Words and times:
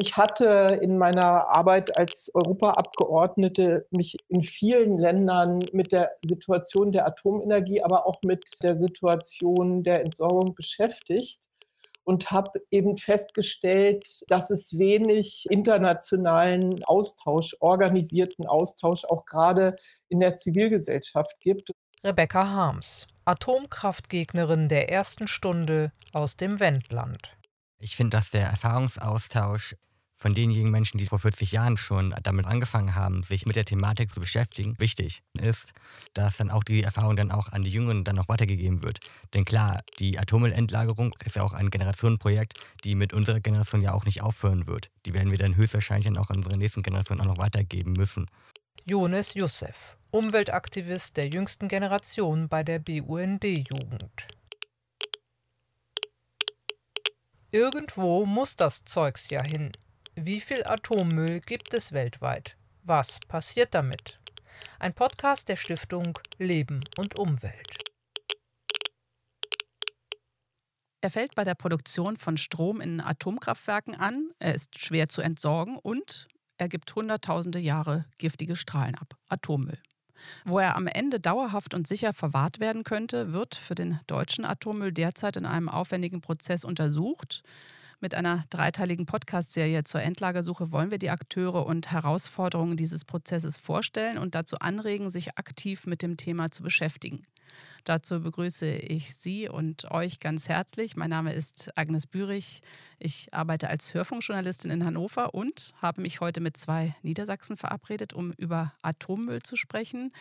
Ich 0.00 0.16
hatte 0.16 0.78
in 0.80 0.96
meiner 0.96 1.48
Arbeit 1.48 1.98
als 1.98 2.30
Europaabgeordnete 2.32 3.84
mich 3.90 4.16
in 4.28 4.42
vielen 4.42 4.96
Ländern 4.96 5.66
mit 5.72 5.90
der 5.90 6.12
Situation 6.22 6.92
der 6.92 7.04
Atomenergie, 7.04 7.82
aber 7.82 8.06
auch 8.06 8.22
mit 8.22 8.44
der 8.62 8.76
Situation 8.76 9.82
der 9.82 10.04
Entsorgung 10.04 10.54
beschäftigt 10.54 11.40
und 12.04 12.30
habe 12.30 12.62
eben 12.70 12.96
festgestellt, 12.96 14.22
dass 14.28 14.50
es 14.50 14.78
wenig 14.78 15.46
internationalen 15.50 16.84
Austausch, 16.84 17.56
organisierten 17.58 18.46
Austausch 18.46 19.04
auch 19.04 19.26
gerade 19.26 19.74
in 20.08 20.20
der 20.20 20.36
Zivilgesellschaft 20.36 21.40
gibt. 21.40 21.72
Rebecca 22.04 22.46
Harms, 22.46 23.08
Atomkraftgegnerin 23.24 24.68
der 24.68 24.92
ersten 24.92 25.26
Stunde 25.26 25.90
aus 26.12 26.36
dem 26.36 26.60
Wendland. 26.60 27.36
Ich 27.80 27.96
finde, 27.96 28.16
dass 28.16 28.30
der 28.30 28.42
Erfahrungsaustausch 28.42 29.74
von 30.18 30.34
denjenigen 30.34 30.70
Menschen, 30.70 30.98
die 30.98 31.06
vor 31.06 31.20
40 31.20 31.52
Jahren 31.52 31.76
schon 31.76 32.14
damit 32.22 32.44
angefangen 32.44 32.94
haben, 32.94 33.22
sich 33.22 33.46
mit 33.46 33.56
der 33.56 33.64
Thematik 33.64 34.10
zu 34.10 34.20
beschäftigen, 34.20 34.78
wichtig 34.78 35.22
ist, 35.40 35.72
dass 36.12 36.36
dann 36.36 36.50
auch 36.50 36.64
die 36.64 36.82
Erfahrung 36.82 37.16
dann 37.16 37.30
auch 37.30 37.48
an 37.52 37.62
die 37.62 37.70
Jüngeren 37.70 38.02
dann 38.02 38.16
noch 38.16 38.28
weitergegeben 38.28 38.82
wird. 38.82 38.98
Denn 39.32 39.44
klar, 39.44 39.82
die 40.00 40.18
Atommüllendlagerung 40.18 41.14
ist 41.24 41.36
ja 41.36 41.42
auch 41.42 41.52
ein 41.52 41.70
Generationenprojekt, 41.70 42.54
die 42.84 42.96
mit 42.96 43.12
unserer 43.12 43.40
Generation 43.40 43.80
ja 43.80 43.94
auch 43.94 44.04
nicht 44.04 44.22
aufhören 44.22 44.66
wird. 44.66 44.90
Die 45.06 45.14
werden 45.14 45.30
wir 45.30 45.38
dann 45.38 45.56
höchstwahrscheinlich 45.56 46.06
dann 46.06 46.18
auch 46.18 46.30
unserer 46.30 46.56
nächsten 46.56 46.82
Generation 46.82 47.20
auch 47.20 47.26
noch 47.26 47.38
weitergeben 47.38 47.92
müssen. 47.92 48.26
Jonas 48.84 49.34
Youssef, 49.34 49.96
Umweltaktivist 50.10 51.16
der 51.16 51.28
jüngsten 51.28 51.68
Generation 51.68 52.48
bei 52.48 52.64
der 52.64 52.80
BUND-Jugend. 52.80 54.26
Irgendwo 57.50 58.26
muss 58.26 58.56
das 58.56 58.84
Zeugs 58.84 59.30
ja 59.30 59.42
hin. 59.42 59.72
Wie 60.20 60.40
viel 60.40 60.64
Atommüll 60.64 61.38
gibt 61.38 61.72
es 61.74 61.92
weltweit? 61.92 62.56
Was 62.82 63.20
passiert 63.28 63.72
damit? 63.72 64.18
Ein 64.80 64.92
Podcast 64.92 65.48
der 65.48 65.54
Stiftung 65.54 66.18
Leben 66.38 66.80
und 66.96 67.16
Umwelt. 67.16 67.84
Er 71.02 71.10
fällt 71.10 71.36
bei 71.36 71.44
der 71.44 71.54
Produktion 71.54 72.16
von 72.16 72.36
Strom 72.36 72.80
in 72.80 73.00
Atomkraftwerken 73.00 73.94
an, 73.94 74.32
er 74.40 74.56
ist 74.56 74.76
schwer 74.76 75.08
zu 75.08 75.22
entsorgen 75.22 75.76
und 75.76 76.26
er 76.56 76.68
gibt 76.68 76.92
hunderttausende 76.96 77.60
Jahre 77.60 78.04
giftige 78.18 78.56
Strahlen 78.56 78.96
ab, 78.96 79.14
Atommüll. 79.28 79.80
Wo 80.44 80.58
er 80.58 80.74
am 80.74 80.88
Ende 80.88 81.20
dauerhaft 81.20 81.74
und 81.74 81.86
sicher 81.86 82.12
verwahrt 82.12 82.58
werden 82.58 82.82
könnte, 82.82 83.32
wird 83.32 83.54
für 83.54 83.76
den 83.76 84.00
deutschen 84.08 84.44
Atommüll 84.44 84.90
derzeit 84.90 85.36
in 85.36 85.46
einem 85.46 85.68
aufwendigen 85.68 86.20
Prozess 86.20 86.64
untersucht. 86.64 87.44
Mit 88.00 88.14
einer 88.14 88.44
dreiteiligen 88.50 89.06
Podcast-Serie 89.06 89.82
zur 89.82 90.02
Endlagersuche 90.02 90.70
wollen 90.70 90.92
wir 90.92 90.98
die 90.98 91.10
Akteure 91.10 91.66
und 91.66 91.90
Herausforderungen 91.90 92.76
dieses 92.76 93.04
Prozesses 93.04 93.58
vorstellen 93.58 94.18
und 94.18 94.36
dazu 94.36 94.60
anregen, 94.60 95.10
sich 95.10 95.36
aktiv 95.36 95.84
mit 95.84 96.02
dem 96.02 96.16
Thema 96.16 96.52
zu 96.52 96.62
beschäftigen. 96.62 97.24
Dazu 97.82 98.20
begrüße 98.20 98.70
ich 98.70 99.16
Sie 99.16 99.48
und 99.48 99.90
euch 99.90 100.20
ganz 100.20 100.48
herzlich. 100.48 100.94
Mein 100.94 101.10
Name 101.10 101.32
ist 101.32 101.70
Agnes 101.74 102.06
Bürich. 102.06 102.60
Ich 103.00 103.34
arbeite 103.34 103.68
als 103.68 103.92
Hörfunkjournalistin 103.94 104.70
in 104.70 104.84
Hannover 104.84 105.34
und 105.34 105.74
habe 105.82 106.02
mich 106.02 106.20
heute 106.20 106.40
mit 106.40 106.56
zwei 106.56 106.94
Niedersachsen 107.02 107.56
verabredet, 107.56 108.12
um 108.12 108.30
über 108.32 108.74
Atommüll 108.80 109.42
zu 109.42 109.56
sprechen. 109.56 110.12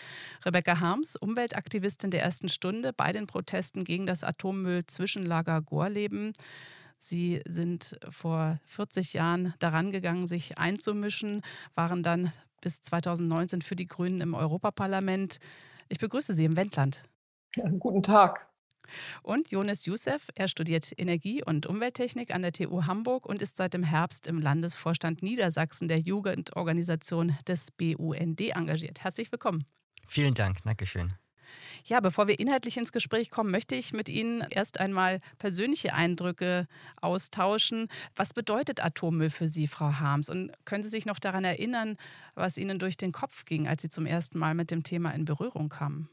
Rebecca 0.43 0.79
Harms, 0.79 1.15
Umweltaktivistin 1.15 2.09
der 2.09 2.23
ersten 2.23 2.49
Stunde 2.49 2.91
bei 2.91 3.11
den 3.11 3.27
Protesten 3.27 3.83
gegen 3.83 4.07
das 4.07 4.23
Atommüll-Zwischenlager 4.23 5.61
Gorleben. 5.61 6.33
Sie 6.97 7.41
sind 7.47 7.97
vor 8.09 8.59
40 8.65 9.13
Jahren 9.13 9.53
daran 9.59 9.91
gegangen, 9.91 10.27
sich 10.27 10.57
einzumischen, 10.57 11.41
waren 11.75 12.03
dann 12.03 12.31
bis 12.61 12.81
2019 12.81 13.61
für 13.61 13.75
die 13.75 13.87
Grünen 13.87 14.21
im 14.21 14.33
Europaparlament. 14.33 15.37
Ich 15.89 15.99
begrüße 15.99 16.33
Sie 16.33 16.45
im 16.45 16.57
Wendland. 16.57 17.03
Ja, 17.55 17.69
guten 17.79 18.03
Tag. 18.03 18.49
Und 19.21 19.51
Jonas 19.51 19.85
Youssef, 19.85 20.27
er 20.35 20.47
studiert 20.47 20.91
Energie- 20.97 21.43
und 21.43 21.65
Umwelttechnik 21.65 22.33
an 22.33 22.41
der 22.41 22.53
TU 22.53 22.85
Hamburg 22.85 23.25
und 23.25 23.41
ist 23.41 23.57
seit 23.57 23.73
dem 23.73 23.83
Herbst 23.83 24.27
im 24.27 24.39
Landesvorstand 24.39 25.21
Niedersachsen 25.21 25.87
der 25.87 25.99
Jugendorganisation 25.99 27.37
des 27.47 27.71
BUND 27.71 28.41
engagiert. 28.41 29.03
Herzlich 29.03 29.31
willkommen. 29.31 29.65
Vielen 30.07 30.33
Dank, 30.33 30.63
Dankeschön. 30.63 31.13
Ja, 31.85 31.99
bevor 31.99 32.27
wir 32.27 32.39
inhaltlich 32.39 32.77
ins 32.77 32.91
Gespräch 32.91 33.31
kommen, 33.31 33.51
möchte 33.51 33.75
ich 33.75 33.93
mit 33.93 34.09
Ihnen 34.09 34.45
erst 34.49 34.79
einmal 34.79 35.21
persönliche 35.37 35.93
Eindrücke 35.93 36.67
austauschen. 37.01 37.87
Was 38.15 38.33
bedeutet 38.33 38.83
Atommüll 38.83 39.29
für 39.29 39.47
Sie, 39.47 39.67
Frau 39.67 39.93
Harms? 39.99 40.29
Und 40.29 40.51
können 40.65 40.83
Sie 40.83 40.89
sich 40.89 41.05
noch 41.05 41.19
daran 41.19 41.43
erinnern, 41.43 41.97
was 42.35 42.57
Ihnen 42.57 42.79
durch 42.79 42.97
den 42.97 43.11
Kopf 43.11 43.45
ging, 43.45 43.67
als 43.67 43.81
Sie 43.81 43.89
zum 43.89 44.05
ersten 44.05 44.39
Mal 44.39 44.53
mit 44.55 44.71
dem 44.71 44.83
Thema 44.83 45.11
in 45.11 45.25
Berührung 45.25 45.69
kamen? 45.69 46.09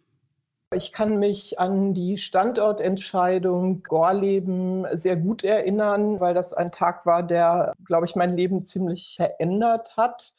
Ich 0.75 0.93
kann 0.93 1.19
mich 1.19 1.61
an 1.61 1.95
die 1.95 2.19
Standortentscheidung 2.19 3.83
Gorleben 3.84 4.87
sehr 4.93 5.16
gut 5.16 5.45
erinnern, 5.45 6.19
weil 6.19 6.34
das 6.34 6.53
ein 6.53 6.72
Tag 6.72 7.06
war, 7.06 7.22
der, 7.22 7.75
glaube 7.84 8.06
ich, 8.06 8.16
mein 8.16 8.37
Leben 8.37 8.65
ziemlich 8.65 9.15
verändert 9.16 9.97
hat. 9.97 10.34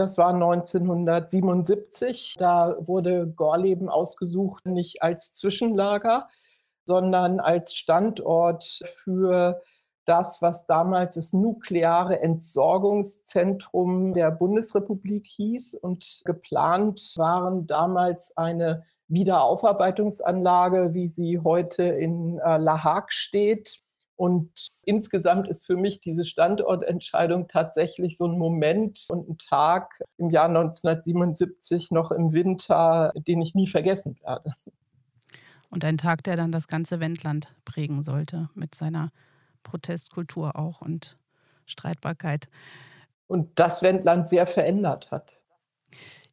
Das 0.00 0.16
war 0.16 0.32
1977. 0.32 2.36
Da 2.38 2.74
wurde 2.80 3.26
Gorleben 3.26 3.90
ausgesucht, 3.90 4.64
nicht 4.64 5.02
als 5.02 5.34
Zwischenlager, 5.34 6.26
sondern 6.86 7.38
als 7.38 7.74
Standort 7.74 8.80
für 9.04 9.60
das, 10.06 10.40
was 10.40 10.64
damals 10.64 11.16
das 11.16 11.34
nukleare 11.34 12.18
Entsorgungszentrum 12.18 14.14
der 14.14 14.30
Bundesrepublik 14.30 15.26
hieß. 15.26 15.74
Und 15.74 16.22
geplant 16.24 17.12
waren 17.18 17.66
damals 17.66 18.34
eine 18.38 18.86
Wiederaufarbeitungsanlage, 19.08 20.94
wie 20.94 21.08
sie 21.08 21.40
heute 21.40 21.82
in 21.82 22.38
äh, 22.38 22.56
La 22.56 22.82
Hague 22.82 23.10
steht, 23.10 23.82
und 24.20 24.52
insgesamt 24.84 25.48
ist 25.48 25.64
für 25.64 25.78
mich 25.78 26.02
diese 26.02 26.26
Standortentscheidung 26.26 27.48
tatsächlich 27.48 28.18
so 28.18 28.26
ein 28.26 28.36
Moment 28.36 29.06
und 29.08 29.30
ein 29.30 29.38
Tag 29.38 29.98
im 30.18 30.28
Jahr 30.28 30.44
1977 30.44 31.90
noch 31.90 32.10
im 32.10 32.34
Winter, 32.34 33.14
den 33.14 33.40
ich 33.40 33.54
nie 33.54 33.66
vergessen 33.66 34.14
werde. 34.22 34.52
Und 35.70 35.86
ein 35.86 35.96
Tag, 35.96 36.22
der 36.24 36.36
dann 36.36 36.52
das 36.52 36.68
ganze 36.68 37.00
Wendland 37.00 37.54
prägen 37.64 38.02
sollte 38.02 38.50
mit 38.52 38.74
seiner 38.74 39.10
Protestkultur 39.62 40.54
auch 40.54 40.82
und 40.82 41.16
Streitbarkeit. 41.64 42.50
Und 43.26 43.58
das 43.58 43.80
Wendland 43.80 44.28
sehr 44.28 44.46
verändert 44.46 45.12
hat. 45.12 45.42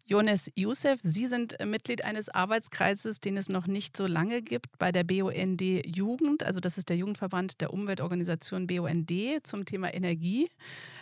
Jonas 0.09 0.49
Youssef, 0.55 1.01
Sie 1.03 1.27
sind 1.27 1.57
Mitglied 1.65 2.05
eines 2.05 2.29
Arbeitskreises, 2.29 3.19
den 3.19 3.35
es 3.35 3.49
noch 3.49 3.67
nicht 3.67 3.97
so 3.97 4.07
lange 4.07 4.41
gibt, 4.41 4.79
bei 4.79 4.93
der 4.93 5.03
BUND 5.03 5.61
Jugend. 5.61 6.43
Also 6.43 6.61
das 6.61 6.77
ist 6.77 6.87
der 6.87 6.95
Jugendverband 6.95 7.59
der 7.59 7.73
Umweltorganisation 7.73 8.67
BUND 8.67 9.11
zum 9.43 9.65
Thema 9.65 9.93
Energie. 9.93 10.49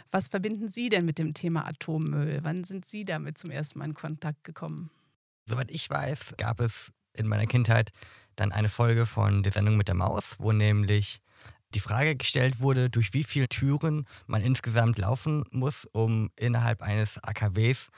Was 0.09 0.27
verbinden 0.27 0.69
Sie 0.69 0.89
denn 0.89 1.05
mit 1.05 1.19
dem 1.19 1.35
Thema 1.35 1.67
Atommüll? 1.67 2.39
Wann 2.41 2.63
sind 2.63 2.88
Sie 2.88 3.03
damit 3.03 3.38
zum 3.38 3.51
ersten 3.51 3.77
Mal 3.77 3.85
in 3.85 3.94
Kontakt 3.94 4.44
gekommen? 4.44 4.89
Soweit 5.45 5.69
ich 5.69 5.88
weiß, 5.88 6.33
gab 6.38 6.59
es 6.59 6.91
in 7.13 7.27
meiner 7.27 7.45
Kindheit 7.45 7.91
dann 8.35 8.51
eine 8.51 8.69
Folge 8.69 9.05
von 9.05 9.44
der 9.44 9.51
Sendung 9.51 9.77
mit 9.77 9.88
der 9.88 9.95
Maus, 9.95 10.33
wo 10.39 10.51
nämlich 10.51 11.21
die 11.75 11.79
Frage 11.79 12.15
gestellt 12.15 12.59
wurde, 12.59 12.89
durch 12.89 13.13
wie 13.13 13.23
viele 13.23 13.49
Türen 13.49 14.07
man 14.25 14.41
insgesamt 14.41 14.97
laufen 14.97 15.44
muss, 15.51 15.85
um 15.91 16.31
innerhalb 16.35 16.81
eines 16.81 17.23
AKWs 17.23 17.89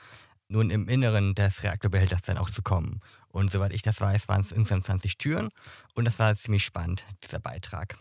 nun 0.48 0.70
im 0.70 0.88
Inneren 0.88 1.34
des 1.34 1.62
Reaktorbehälters 1.62 2.22
dann 2.22 2.38
auch 2.38 2.50
zu 2.50 2.62
kommen. 2.62 3.00
Und 3.28 3.50
soweit 3.50 3.72
ich 3.72 3.82
das 3.82 4.00
weiß, 4.00 4.28
waren 4.28 4.40
es 4.40 4.52
insgesamt 4.52 4.86
20 4.86 5.18
Türen 5.18 5.50
und 5.94 6.04
das 6.04 6.18
war 6.18 6.34
ziemlich 6.34 6.64
spannend, 6.64 7.04
dieser 7.24 7.38
Beitrag. 7.38 7.98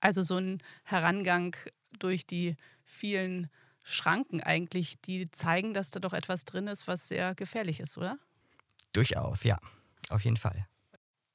Also 0.00 0.22
so 0.22 0.36
ein 0.36 0.58
Herangang 0.84 1.56
durch 1.98 2.26
die 2.26 2.56
vielen 2.84 3.50
Schranken 3.82 4.40
eigentlich, 4.40 5.00
die 5.00 5.30
zeigen, 5.30 5.74
dass 5.74 5.90
da 5.90 6.00
doch 6.00 6.12
etwas 6.12 6.44
drin 6.44 6.68
ist, 6.68 6.86
was 6.86 7.08
sehr 7.08 7.34
gefährlich 7.34 7.80
ist, 7.80 7.98
oder? 7.98 8.18
Durchaus, 8.92 9.42
ja, 9.42 9.58
auf 10.08 10.24
jeden 10.24 10.36
Fall. 10.36 10.66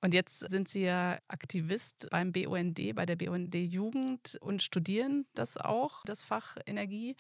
Und 0.06 0.14
jetzt 0.14 0.48
sind 0.52 0.70
Sie 0.70 0.84
ja 0.84 1.18
Aktivist 1.30 2.08
beim 2.12 2.32
BUND, 2.32 2.80
bei 2.94 3.08
der 3.08 3.16
BUND 3.16 3.56
Jugend 3.56 4.38
und 4.40 4.62
studieren 4.62 5.26
das 5.34 5.58
auch, 5.58 6.04
das 6.06 6.22
Fach 6.22 6.58
Energie. 6.68 7.16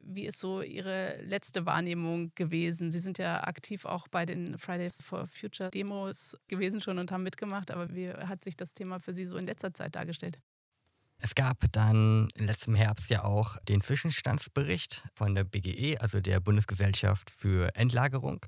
Wie 0.00 0.24
ist 0.24 0.38
so 0.38 0.62
Ihre 0.62 1.20
letzte 1.24 1.66
Wahrnehmung 1.66 2.32
gewesen? 2.34 2.90
Sie 2.90 3.00
sind 3.00 3.18
ja 3.18 3.44
aktiv 3.44 3.84
auch 3.84 4.08
bei 4.08 4.24
den 4.24 4.56
Fridays 4.56 5.02
for 5.02 5.26
Future 5.26 5.70
Demos 5.70 6.34
gewesen 6.48 6.80
schon 6.80 6.98
und 6.98 7.12
haben 7.12 7.22
mitgemacht, 7.22 7.70
aber 7.70 7.94
wie 7.94 8.10
hat 8.10 8.44
sich 8.44 8.56
das 8.56 8.72
Thema 8.72 8.98
für 8.98 9.12
Sie 9.12 9.26
so 9.26 9.36
in 9.36 9.44
letzter 9.44 9.74
Zeit 9.74 9.94
dargestellt? 9.94 10.38
Es 11.18 11.34
gab 11.34 11.58
dann 11.72 12.28
im 12.34 12.46
letzten 12.46 12.74
Herbst 12.74 13.10
ja 13.10 13.24
auch 13.24 13.58
den 13.68 13.82
Zwischenstandsbericht 13.82 15.06
von 15.14 15.34
der 15.34 15.44
BGE, 15.44 15.98
also 16.00 16.22
der 16.22 16.40
Bundesgesellschaft 16.40 17.30
für 17.30 17.76
Endlagerung. 17.76 18.46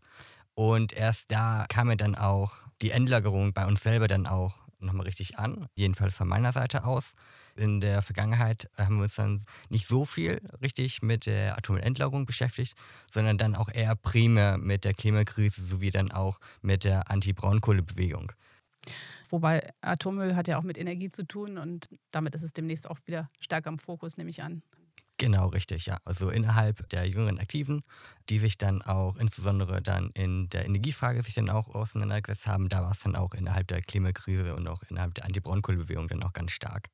Und 0.55 0.93
erst 0.93 1.33
da 1.33 1.67
kam 1.69 1.89
mir 1.89 1.97
dann 1.97 2.15
auch 2.15 2.53
die 2.81 2.91
Endlagerung 2.91 3.53
bei 3.53 3.67
uns 3.67 3.83
selber 3.83 4.09
dann 4.09 4.27
auch 4.27 4.55
nochmal 4.79 5.07
richtig 5.07 5.39
an, 5.39 5.69
jedenfalls 5.75 6.15
von 6.15 6.29
meiner 6.29 6.53
Seite 6.53 6.85
aus. 6.85 7.15
In 7.57 7.81
der 7.81 8.03
Vergangenheit 8.03 8.69
haben 8.77 8.97
wir 8.97 9.05
uns 9.05 9.15
dann 9.15 9.43
nicht 9.69 9.87
so 9.87 10.05
viel 10.05 10.41
richtig 10.61 11.03
mit 11.03 11.27
der 11.27 11.57
Atomentlagerung 11.57 12.27
beschäftigt, 12.27 12.75
sondern 13.13 13.39
dann 13.39 13.55
auch 13.55 13.69
eher 13.69 13.95
primär 13.95 14.59
mit 14.59 14.85
der 14.85 14.93
Klimakrise 14.93 15.65
sowie 15.65 15.91
dann 15.91 16.11
auch 16.11 16.41
mit 16.63 16.85
der 16.85 17.11
Anti-Braunkohlebewegung. 17.11 18.33
Wobei 19.29 19.73
Atommüll 19.81 20.37
hat 20.37 20.49
ja 20.49 20.59
auch 20.59 20.63
mit 20.63 20.79
Energie 20.79 21.11
zu 21.11 21.27
tun 21.27 21.59
und 21.59 21.89
damit 22.11 22.35
ist 22.35 22.43
es 22.43 22.53
demnächst 22.53 22.89
auch 22.89 22.99
wieder 23.07 23.29
stärker 23.41 23.71
im 23.71 23.79
Fokus, 23.79 24.17
nehme 24.17 24.31
ich 24.31 24.43
an. 24.43 24.63
Genau, 25.17 25.47
richtig, 25.49 25.87
ja. 25.87 25.99
Also 26.05 26.29
innerhalb 26.31 26.89
der 26.89 27.07
jüngeren 27.09 27.39
Aktiven, 27.39 27.85
die 28.29 28.39
sich 28.41 28.59
dann 28.59 28.83
auch 28.83 29.17
insbesondere 29.17 29.81
dann 29.81 30.11
in 30.11 30.49
der 30.49 30.65
Energiefrage 30.67 31.23
sich 31.23 31.35
dann 31.35 31.51
auch 31.51 31.69
auseinandergesetzt 31.75 32.49
haben, 32.49 32.69
da 32.69 32.83
war 32.83 32.91
es 32.91 33.01
dann 33.01 33.15
auch 33.15 33.33
innerhalb 33.35 33.69
der 33.69 33.81
Klimakrise 33.81 34.57
und 34.57 34.67
auch 34.67 34.83
innerhalb 34.89 35.15
der 35.15 35.25
Anti-Braunkohlebewegung 35.27 36.09
dann 36.09 36.23
auch 36.25 36.33
ganz 36.33 36.51
stark. 36.51 36.89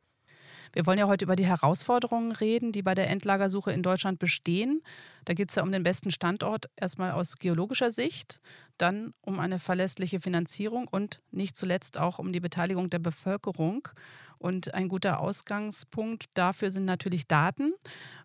Wir 0.73 0.87
wollen 0.87 0.99
ja 0.99 1.09
heute 1.09 1.25
über 1.25 1.37
die 1.37 1.47
Herausforderungen 1.47 2.33
reden, 2.33 2.73
die 2.73 2.83
bei 2.83 2.95
der 2.95 3.09
Endlagersuche 3.11 3.73
in 3.73 3.83
Deutschland 3.83 4.19
bestehen. 4.19 4.83
Da 5.25 5.35
geht 5.35 5.51
es 5.51 5.57
ja 5.57 5.63
um 5.63 5.73
den 5.73 5.83
besten 5.83 6.11
Standort 6.11 6.67
erstmal 6.77 7.13
aus 7.13 7.39
geologischer 7.39 7.91
Sicht, 7.91 8.41
dann 8.79 9.13
um 9.21 9.41
eine 9.41 9.59
verlässliche 9.59 10.21
Finanzierung 10.21 10.87
und 10.89 11.21
nicht 11.33 11.57
zuletzt 11.57 11.99
auch 11.99 12.19
um 12.19 12.33
die 12.33 12.41
Beteiligung 12.41 12.89
der 12.91 13.01
Bevölkerung. 13.01 13.89
Und 14.41 14.75
ein 14.75 14.89
guter 14.89 15.21
Ausgangspunkt 15.21 16.25
dafür 16.35 16.71
sind 16.71 16.87
natürlich 16.87 17.29
Daten. 17.29 17.75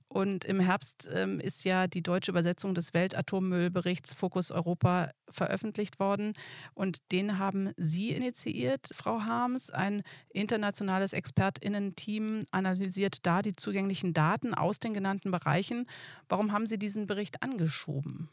Und 0.07 0.45
im 0.45 0.61
Herbst 0.61 1.09
ähm, 1.13 1.41
ist 1.41 1.65
ja 1.65 1.87
die 1.87 2.01
deutsche 2.01 2.31
Übersetzung 2.31 2.73
des 2.73 2.93
Weltatommüllberichts 2.93 4.13
Fokus 4.13 4.49
Europa 4.49 5.09
veröffentlicht 5.29 5.99
worden. 5.99 6.31
Und 6.73 7.11
den 7.11 7.37
haben 7.37 7.73
Sie 7.75 8.11
initiiert, 8.11 8.91
Frau 8.93 9.23
Harms. 9.23 9.71
Ein 9.71 10.03
internationales 10.29 11.11
Expertinnen-Team 11.11 12.39
analysiert 12.51 13.25
da 13.25 13.41
die 13.41 13.57
zugänglichen 13.57 14.13
Daten 14.13 14.53
aus 14.53 14.79
den 14.79 14.93
genannten 14.93 15.31
Bereichen. 15.31 15.85
Warum 16.29 16.53
haben 16.53 16.65
Sie 16.65 16.79
diesen 16.79 17.07
Bericht 17.07 17.43
angeschoben? 17.43 18.29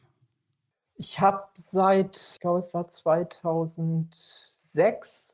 Ich 0.95 1.19
habe 1.19 1.49
seit, 1.55 2.35
ich 2.35 2.39
glaube, 2.39 2.61
es 2.61 2.73
war 2.75 2.87
2006 2.87 5.32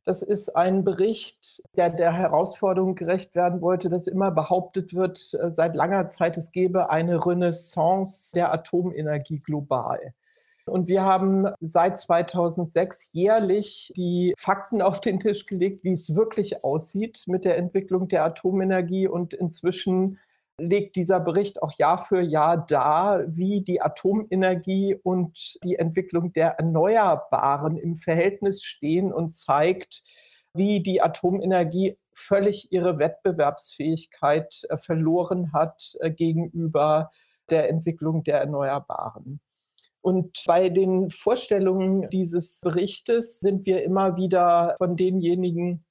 Das 0.03 0.23
ist 0.23 0.55
ein 0.55 0.83
Bericht, 0.83 1.61
der 1.75 1.91
der 1.91 2.11
Herausforderung 2.11 2.95
gerecht 2.95 3.35
werden 3.35 3.61
wollte, 3.61 3.87
dass 3.89 4.07
immer 4.07 4.31
behauptet 4.31 4.95
wird, 4.95 5.37
äh, 5.39 5.51
seit 5.51 5.75
langer 5.75 6.09
Zeit 6.09 6.37
es 6.37 6.51
gebe 6.51 6.89
eine 6.89 7.23
Renaissance 7.23 8.31
der 8.33 8.51
Atomenergie 8.51 9.37
global. 9.37 10.15
Und 10.65 10.87
wir 10.87 11.03
haben 11.03 11.47
seit 11.59 11.99
2006 11.99 13.09
jährlich 13.13 13.91
die 13.95 14.33
Fakten 14.37 14.81
auf 14.81 15.01
den 15.01 15.19
Tisch 15.19 15.45
gelegt, 15.45 15.83
wie 15.83 15.93
es 15.93 16.15
wirklich 16.15 16.63
aussieht 16.63 17.23
mit 17.27 17.45
der 17.45 17.57
Entwicklung 17.57 18.07
der 18.07 18.25
Atomenergie. 18.25 19.07
Und 19.07 19.33
inzwischen 19.33 20.19
legt 20.57 20.95
dieser 20.95 21.19
Bericht 21.19 21.61
auch 21.63 21.73
Jahr 21.73 21.97
für 21.97 22.21
Jahr 22.21 22.65
dar, 22.65 23.23
wie 23.27 23.61
die 23.61 23.81
Atomenergie 23.81 24.95
und 25.01 25.57
die 25.63 25.75
Entwicklung 25.75 26.31
der 26.31 26.59
Erneuerbaren 26.59 27.77
im 27.77 27.95
Verhältnis 27.95 28.63
stehen 28.63 29.11
und 29.11 29.31
zeigt, 29.31 30.03
wie 30.53 30.81
die 30.81 31.01
Atomenergie 31.01 31.95
völlig 32.13 32.71
ihre 32.71 32.99
Wettbewerbsfähigkeit 32.99 34.63
äh, 34.69 34.77
verloren 34.77 35.53
hat 35.53 35.95
äh, 35.99 36.11
gegenüber 36.11 37.09
der 37.49 37.69
Entwicklung 37.69 38.23
der 38.23 38.39
Erneuerbaren. 38.39 39.39
Und 40.01 40.43
bei 40.47 40.69
den 40.69 41.11
Vorstellungen 41.11 42.09
dieses 42.09 42.61
Berichtes 42.61 43.39
sind 43.39 43.65
wir 43.65 43.83
immer 43.83 44.15
wieder 44.15 44.75
von 44.77 44.97
denjenigen, 44.97 45.83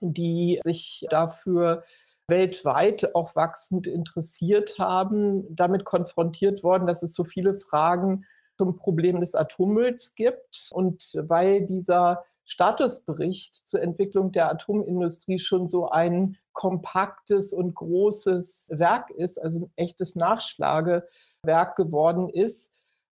die 0.00 0.60
sich 0.62 1.04
dafür 1.10 1.82
weltweit 2.28 3.14
auch 3.14 3.34
wachsend 3.34 3.86
interessiert 3.86 4.78
haben, 4.78 5.54
damit 5.54 5.84
konfrontiert 5.84 6.62
worden, 6.62 6.86
dass 6.86 7.02
es 7.02 7.14
so 7.14 7.24
viele 7.24 7.56
Fragen 7.56 8.24
zum 8.56 8.76
Problem 8.76 9.20
des 9.20 9.34
Atommülls 9.34 10.14
gibt. 10.14 10.70
Und 10.72 11.12
weil 11.14 11.66
dieser 11.66 12.22
Statusbericht 12.44 13.66
zur 13.66 13.82
Entwicklung 13.82 14.32
der 14.32 14.50
Atomindustrie 14.50 15.38
schon 15.38 15.68
so 15.68 15.88
ein 15.88 16.36
kompaktes 16.52 17.52
und 17.52 17.74
großes 17.74 18.70
Werk 18.72 19.10
ist, 19.10 19.42
also 19.42 19.60
ein 19.60 19.72
echtes 19.76 20.16
Nachschlagewerk 20.16 21.76
geworden 21.76 22.28
ist, 22.28 22.70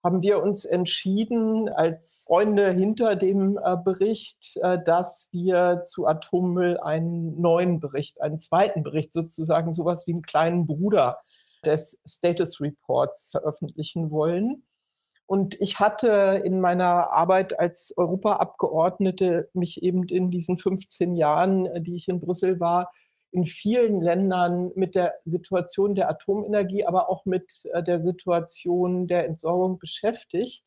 haben 0.07 0.24
wir 0.24 0.42
uns 0.42 0.63
entschieden, 0.63 1.68
als 1.68 2.24
Freunde 2.25 2.71
hinter 2.71 3.18
dem 3.18 3.59
äh, 3.62 3.75
Bericht, 3.75 4.56
äh, 4.62 4.81
dass 4.81 5.27
wir 5.33 5.83
zu 5.83 6.07
Atommüll 6.07 6.77
einen 6.77 7.38
neuen 7.42 7.81
Bericht, 7.81 8.21
einen 8.21 8.39
zweiten 8.39 8.83
Bericht, 8.83 9.12
sozusagen 9.12 9.74
sowas 9.74 10.07
wie 10.07 10.13
einen 10.13 10.21
kleinen 10.21 10.65
Bruder 10.65 11.18
des 11.65 12.00
Status 12.06 12.62
Reports 12.62 13.31
veröffentlichen 13.31 14.09
wollen. 14.09 14.63
Und 15.25 15.59
ich 15.59 15.77
hatte 15.81 16.42
in 16.45 16.62
meiner 16.62 17.12
Arbeit 17.12 17.60
als 17.60 17.94
Europaabgeordnete 17.98 19.50
mich 19.51 19.83
eben 19.83 20.03
in 20.03 20.30
diesen 20.30 20.56
15 20.56 21.15
Jahren, 21.15 21.65
äh, 21.65 21.81
die 21.81 21.98
ich 21.98 22.07
in 22.07 22.21
Brüssel 22.21 22.62
war, 22.62 22.94
in 23.38 23.45
vielen 23.45 24.01
Ländern 24.01 24.72
mit 24.74 24.95
der 24.95 25.13
Situation 25.24 25.94
der 25.94 26.10
Atomenergie, 26.10 26.86
aber 26.86 27.07
auch 27.07 27.24
mit 27.25 27.68
äh, 27.72 27.84
der 27.84 28.00
Situation 28.00 29.06
der 29.06 29.25
Entsorgung 29.25 29.78
beschäftigt 29.78 30.66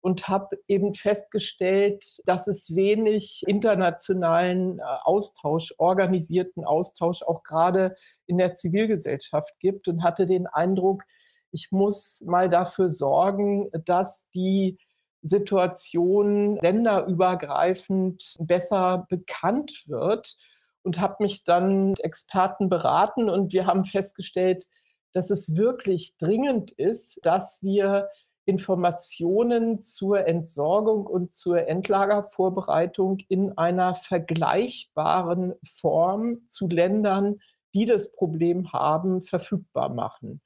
und 0.00 0.26
habe 0.26 0.58
eben 0.66 0.94
festgestellt, 0.94 2.04
dass 2.24 2.48
es 2.48 2.74
wenig 2.74 3.44
internationalen 3.46 4.80
äh, 4.80 4.82
Austausch, 5.02 5.72
organisierten 5.78 6.64
Austausch 6.64 7.22
auch 7.22 7.44
gerade 7.44 7.94
in 8.26 8.38
der 8.38 8.54
Zivilgesellschaft 8.54 9.54
gibt 9.60 9.86
und 9.86 10.02
hatte 10.02 10.26
den 10.26 10.48
Eindruck, 10.48 11.04
ich 11.52 11.68
muss 11.70 12.24
mal 12.26 12.50
dafür 12.50 12.90
sorgen, 12.90 13.70
dass 13.84 14.26
die 14.34 14.78
Situation 15.22 16.56
länderübergreifend 16.56 18.34
besser 18.40 19.06
bekannt 19.08 19.84
wird 19.86 20.36
und 20.82 21.00
habe 21.00 21.16
mich 21.20 21.44
dann 21.44 21.90
mit 21.90 22.00
Experten 22.00 22.68
beraten 22.68 23.28
und 23.28 23.52
wir 23.52 23.66
haben 23.66 23.84
festgestellt, 23.84 24.68
dass 25.12 25.30
es 25.30 25.56
wirklich 25.56 26.16
dringend 26.18 26.70
ist, 26.70 27.18
dass 27.22 27.62
wir 27.62 28.08
Informationen 28.44 29.78
zur 29.78 30.26
Entsorgung 30.26 31.06
und 31.06 31.32
zur 31.32 31.68
Endlagervorbereitung 31.68 33.18
in 33.28 33.56
einer 33.56 33.94
vergleichbaren 33.94 35.54
Form 35.62 36.46
zu 36.46 36.68
Ländern, 36.68 37.40
die 37.74 37.86
das 37.86 38.12
Problem 38.12 38.72
haben, 38.72 39.20
verfügbar 39.20 39.92
machen. 39.92 40.40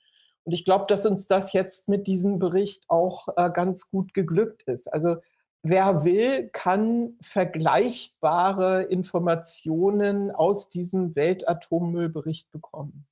Und 0.44 0.52
ich 0.52 0.64
glaube, 0.64 0.84
dass 0.88 1.06
uns 1.06 1.26
das 1.26 1.52
jetzt 1.54 1.88
mit 1.88 2.06
diesem 2.06 2.38
Bericht 2.38 2.84
auch 2.88 3.28
äh, 3.36 3.48
ganz 3.48 3.90
gut 3.90 4.12
geglückt 4.12 4.62
ist. 4.64 4.92
Also 4.92 5.16
wer 5.64 6.04
will, 6.04 6.48
kann 6.52 7.16
vergleichbare 7.20 8.84
Informationen 8.84 10.30
aus 10.30 10.68
diesem 10.68 11.16
Weltatommüllbericht 11.16 12.52
bekommen. 12.52 13.06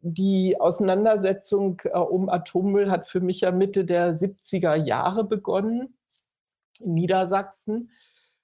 Die 0.00 0.58
Auseinandersetzung 0.60 1.82
äh, 1.84 1.98
um 1.98 2.28
Atommüll 2.28 2.90
hat 2.90 3.06
für 3.06 3.20
mich 3.20 3.40
ja 3.40 3.50
Mitte 3.50 3.84
der 3.84 4.14
70er 4.14 4.76
Jahre 4.76 5.24
begonnen 5.24 5.92
in 6.78 6.94
Niedersachsen. 6.94 7.90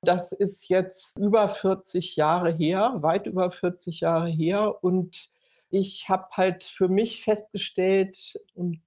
Das 0.02 0.32
ist 0.32 0.68
jetzt 0.68 1.16
über 1.16 1.49
40 1.49 2.16
Jahre 2.16 2.52
her, 2.52 2.96
weit 2.99 3.26
über 3.26 3.52
40 3.52 4.00
Jahre 4.00 4.28
her. 4.28 4.82
Und 4.82 5.30
ich 5.70 6.08
habe 6.08 6.26
halt 6.32 6.64
für 6.64 6.88
mich 6.88 7.23
festgestellt 7.23 8.37
und 8.54 8.80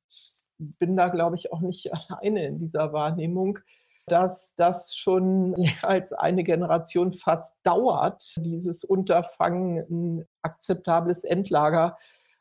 bin 0.80 0.98
da, 0.98 1.08
glaube 1.08 1.38
ich, 1.38 1.54
auch 1.54 1.62
nicht 1.62 1.94
alleine 2.10 2.46
in 2.48 2.60
dieser 2.60 2.92
Wahrnehmung, 2.92 3.60
dass 4.08 4.56
das 4.56 4.96
schon 4.96 5.54
als 5.84 6.14
eine 6.14 6.44
Generation 6.44 7.14
fast 7.14 7.56
dauert, 7.64 8.36
dieses 8.40 8.84
Unterfangen, 8.84 9.86
ein 9.90 10.28
akzeptables 10.42 11.24
Endlager 11.24 11.98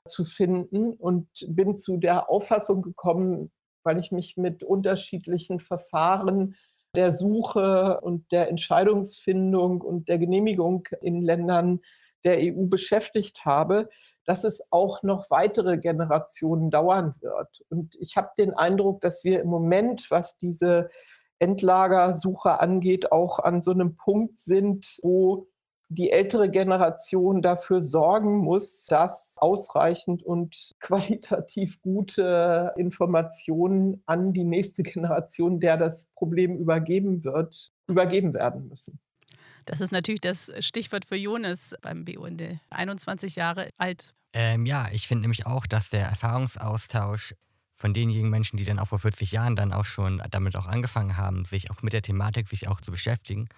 zu 0.07 0.25
finden 0.25 0.93
und 0.93 1.29
bin 1.49 1.77
zu 1.77 1.97
der 1.97 2.31
Auffassung 2.31 2.83
gekommen, 2.83 3.51
weil 3.83 3.99
ich 3.99 4.13
mich 4.13 4.37
mit 4.37 4.63
unterschiedlichen 4.63 5.61
Verfahren 5.61 6.55
der 6.95 7.11
Suche 7.11 8.01
und 8.01 8.31
der 8.33 8.49
Entscheidungsfindung 8.49 9.81
und 9.83 10.09
der 10.09 10.19
Genehmigung 10.19 10.89
in 11.01 11.23
Ländern 11.23 11.81
der 12.25 12.39
EU 12.39 12.67
beschäftigt 12.67 13.45
habe, 13.45 13.89
dass 14.25 14.43
es 14.43 14.61
auch 14.73 15.03
noch 15.03 15.31
weitere 15.31 15.79
Generationen 15.79 16.71
dauern 16.71 17.15
wird. 17.21 17.65
Und 17.69 17.95
ich 18.01 18.17
habe 18.17 18.31
den 18.37 18.53
Eindruck, 18.53 19.01
dass 19.01 19.23
wir 19.23 19.41
im 19.41 19.49
Moment, 19.49 20.11
was 20.11 20.37
diese 20.37 20.89
Endlagersuche 21.39 22.61
angeht, 22.61 23.13
auch 23.13 23.39
an 23.39 23.61
so 23.61 23.71
einem 23.71 23.97
Punkt 23.97 24.39
sind, 24.39 24.99
wo 25.03 25.49
die 25.89 26.11
ältere 26.11 26.51
Generation 26.51 27.43
dafür 27.43 27.81
sorgen 27.81 28.39
muss, 28.39 28.87
dass 28.87 29.37
ausreichend 29.39 30.23
und 30.23 30.73
qualitativ 30.81 31.81
gute 31.81 32.73
Informationen 32.77 34.03
an 34.07 34.33
die 34.33 34.45
nächste 34.45 34.83
Generation, 34.83 35.61
der 35.61 35.77
das 35.77 36.13
Problem 36.15 36.57
übergeben 36.57 37.25
wird, 37.25 37.73
übergeben 37.87 38.35
werden 38.35 38.69
müssen. 38.69 38.99
Das 39.65 39.81
ist 39.81 39.91
natürlich 39.91 40.21
das 40.21 40.53
Stichwort 40.61 41.05
für 41.05 41.17
Jonas 41.17 41.75
beim 41.83 42.05
BUND. 42.05 42.61
21 42.71 43.35
Jahre 43.37 43.69
alt. 43.79 44.15
Ähm, 44.33 44.65
ja, 44.65 44.89
ich 44.93 45.09
finde 45.09 45.23
nämlich 45.23 45.47
auch, 45.47 45.67
dass 45.67 45.91
der 45.91 46.03
Erfahrungsaustausch 46.03 47.35
von 47.77 47.93
denjenigen 47.93 48.31
Menschen, 48.31 48.57
die 48.57 48.65
dann 48.65 48.79
auch 48.79 48.89
vor 48.89 48.99
40 48.99 49.33
Jahren 49.33 49.57
dann 49.57 49.73
auch 49.73 49.85
schon 49.85 50.23
damit 50.31 50.57
auch 50.57 50.67
angefangen 50.67 51.17
haben, 51.17 51.45
sich 51.45 51.71
auch 51.71 51.83
mit 51.83 51.93
der 51.93 52.03
Thematik 52.03 52.49
sich 52.49 52.69
auch 52.69 52.81
zu 52.81 52.91
beschäftigen, 52.91 53.49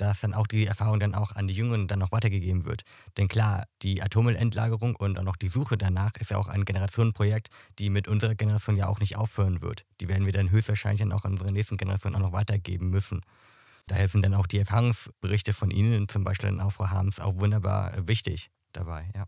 dass 0.00 0.20
dann 0.20 0.32
auch 0.32 0.46
die 0.46 0.66
Erfahrung 0.66 0.98
dann 0.98 1.14
auch 1.14 1.32
an 1.32 1.46
die 1.46 1.54
Jüngeren 1.54 1.86
dann 1.86 1.98
noch 1.98 2.10
weitergegeben 2.10 2.64
wird. 2.64 2.82
Denn 3.18 3.28
klar, 3.28 3.66
die 3.82 4.02
Atommüllendlagerung 4.02 4.96
und 4.96 5.18
auch 5.18 5.24
noch 5.24 5.36
die 5.36 5.48
Suche 5.48 5.76
danach 5.76 6.12
ist 6.18 6.30
ja 6.30 6.38
auch 6.38 6.48
ein 6.48 6.64
Generationenprojekt, 6.64 7.48
die 7.78 7.90
mit 7.90 8.08
unserer 8.08 8.34
Generation 8.34 8.76
ja 8.76 8.88
auch 8.88 9.00
nicht 9.00 9.16
aufhören 9.16 9.60
wird. 9.60 9.84
Die 10.00 10.08
werden 10.08 10.24
wir 10.24 10.32
dann 10.32 10.50
höchstwahrscheinlich 10.50 11.00
dann 11.00 11.12
auch 11.12 11.24
an 11.24 11.32
unsere 11.32 11.52
nächsten 11.52 11.76
Generationen 11.76 12.16
auch 12.16 12.20
noch 12.20 12.32
weitergeben 12.32 12.88
müssen. 12.88 13.20
Daher 13.86 14.08
sind 14.08 14.24
dann 14.24 14.34
auch 14.34 14.46
die 14.46 14.58
Erfahrungsberichte 14.58 15.52
von 15.52 15.70
Ihnen, 15.70 16.08
zum 16.08 16.24
Beispiel 16.24 16.48
dann 16.48 16.60
auch 16.60 16.72
Frau 16.72 16.88
Harms, 16.88 17.20
auch 17.20 17.36
wunderbar 17.36 17.94
äh, 17.96 18.08
wichtig 18.08 18.50
dabei, 18.72 19.10
ja. 19.14 19.26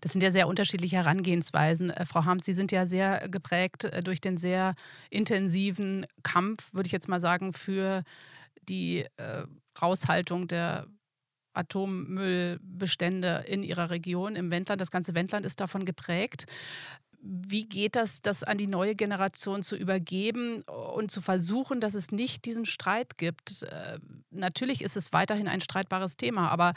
Das 0.00 0.12
sind 0.12 0.22
ja 0.22 0.30
sehr 0.30 0.48
unterschiedliche 0.48 0.96
Herangehensweisen. 0.96 1.90
Äh, 1.90 2.06
Frau 2.06 2.24
Harms, 2.24 2.44
Sie 2.44 2.54
sind 2.54 2.72
ja 2.72 2.86
sehr 2.86 3.28
geprägt 3.28 3.84
äh, 3.84 4.02
durch 4.02 4.20
den 4.20 4.36
sehr 4.36 4.74
intensiven 5.10 6.06
Kampf, 6.22 6.72
würde 6.72 6.86
ich 6.86 6.92
jetzt 6.92 7.08
mal 7.08 7.20
sagen, 7.20 7.52
für 7.52 8.02
die 8.68 9.06
äh, 9.16 9.44
Raushaltung 9.80 10.48
der 10.48 10.86
Atommüllbestände 11.54 13.44
in 13.46 13.62
ihrer 13.62 13.90
Region, 13.90 14.36
im 14.36 14.50
Wendland. 14.50 14.80
Das 14.80 14.90
ganze 14.90 15.14
Wendland 15.14 15.46
ist 15.46 15.60
davon 15.60 15.84
geprägt. 15.84 16.46
Wie 17.26 17.66
geht 17.66 17.96
das, 17.96 18.20
das 18.20 18.42
an 18.42 18.58
die 18.58 18.66
neue 18.66 18.94
Generation 18.94 19.62
zu 19.62 19.76
übergeben 19.76 20.62
und 20.62 21.10
zu 21.10 21.22
versuchen, 21.22 21.80
dass 21.80 21.94
es 21.94 22.10
nicht 22.10 22.44
diesen 22.44 22.66
Streit 22.66 23.16
gibt? 23.16 23.62
Äh, 23.62 23.98
natürlich 24.30 24.82
ist 24.82 24.96
es 24.96 25.12
weiterhin 25.14 25.48
ein 25.48 25.62
streitbares 25.62 26.18
Thema, 26.18 26.50
aber 26.50 26.72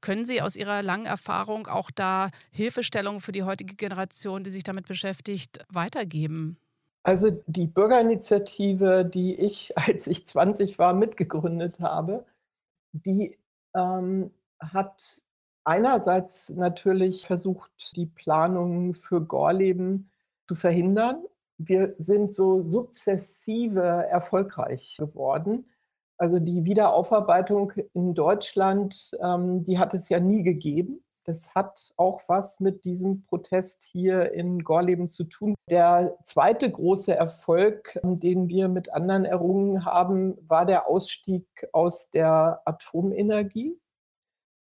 können 0.00 0.24
Sie 0.24 0.42
aus 0.42 0.56
Ihrer 0.56 0.82
langen 0.82 1.06
Erfahrung 1.06 1.66
auch 1.66 1.90
da 1.90 2.30
Hilfestellungen 2.50 3.20
für 3.20 3.32
die 3.32 3.42
heutige 3.42 3.74
Generation, 3.74 4.44
die 4.44 4.50
sich 4.50 4.62
damit 4.62 4.86
beschäftigt, 4.86 5.64
weitergeben? 5.70 6.58
Also 7.02 7.30
die 7.46 7.66
Bürgerinitiative, 7.66 9.04
die 9.04 9.34
ich, 9.34 9.76
als 9.78 10.06
ich 10.06 10.26
20 10.26 10.78
war, 10.78 10.92
mitgegründet 10.92 11.80
habe, 11.80 12.24
die 12.92 13.38
ähm, 13.74 14.30
hat 14.60 15.22
einerseits 15.64 16.50
natürlich 16.50 17.26
versucht, 17.26 17.96
die 17.96 18.06
Planungen 18.06 18.94
für 18.94 19.20
Gorleben 19.20 20.10
zu 20.48 20.54
verhindern. 20.54 21.24
Wir 21.58 21.88
sind 21.88 22.34
so 22.34 22.62
sukzessive 22.62 23.80
erfolgreich 23.80 24.96
geworden. 24.98 25.66
Also 26.18 26.40
die 26.40 26.64
Wiederaufarbeitung 26.64 27.72
in 27.94 28.12
Deutschland, 28.12 29.12
ähm, 29.22 29.64
die 29.64 29.78
hat 29.78 29.94
es 29.94 30.08
ja 30.08 30.18
nie 30.18 30.42
gegeben. 30.42 31.00
Es 31.26 31.54
hat 31.54 31.92
auch 31.96 32.22
was 32.26 32.58
mit 32.58 32.84
diesem 32.84 33.22
Protest 33.22 33.84
hier 33.84 34.32
in 34.32 34.64
Gorleben 34.64 35.08
zu 35.08 35.24
tun. 35.24 35.54
Der 35.70 36.16
zweite 36.24 36.70
große 36.70 37.14
Erfolg, 37.14 38.00
den 38.02 38.48
wir 38.48 38.68
mit 38.68 38.92
anderen 38.92 39.26
errungen 39.26 39.84
haben, 39.84 40.36
war 40.48 40.66
der 40.66 40.88
Ausstieg 40.88 41.46
aus 41.72 42.08
der 42.10 42.62
Atomenergie. 42.64 43.78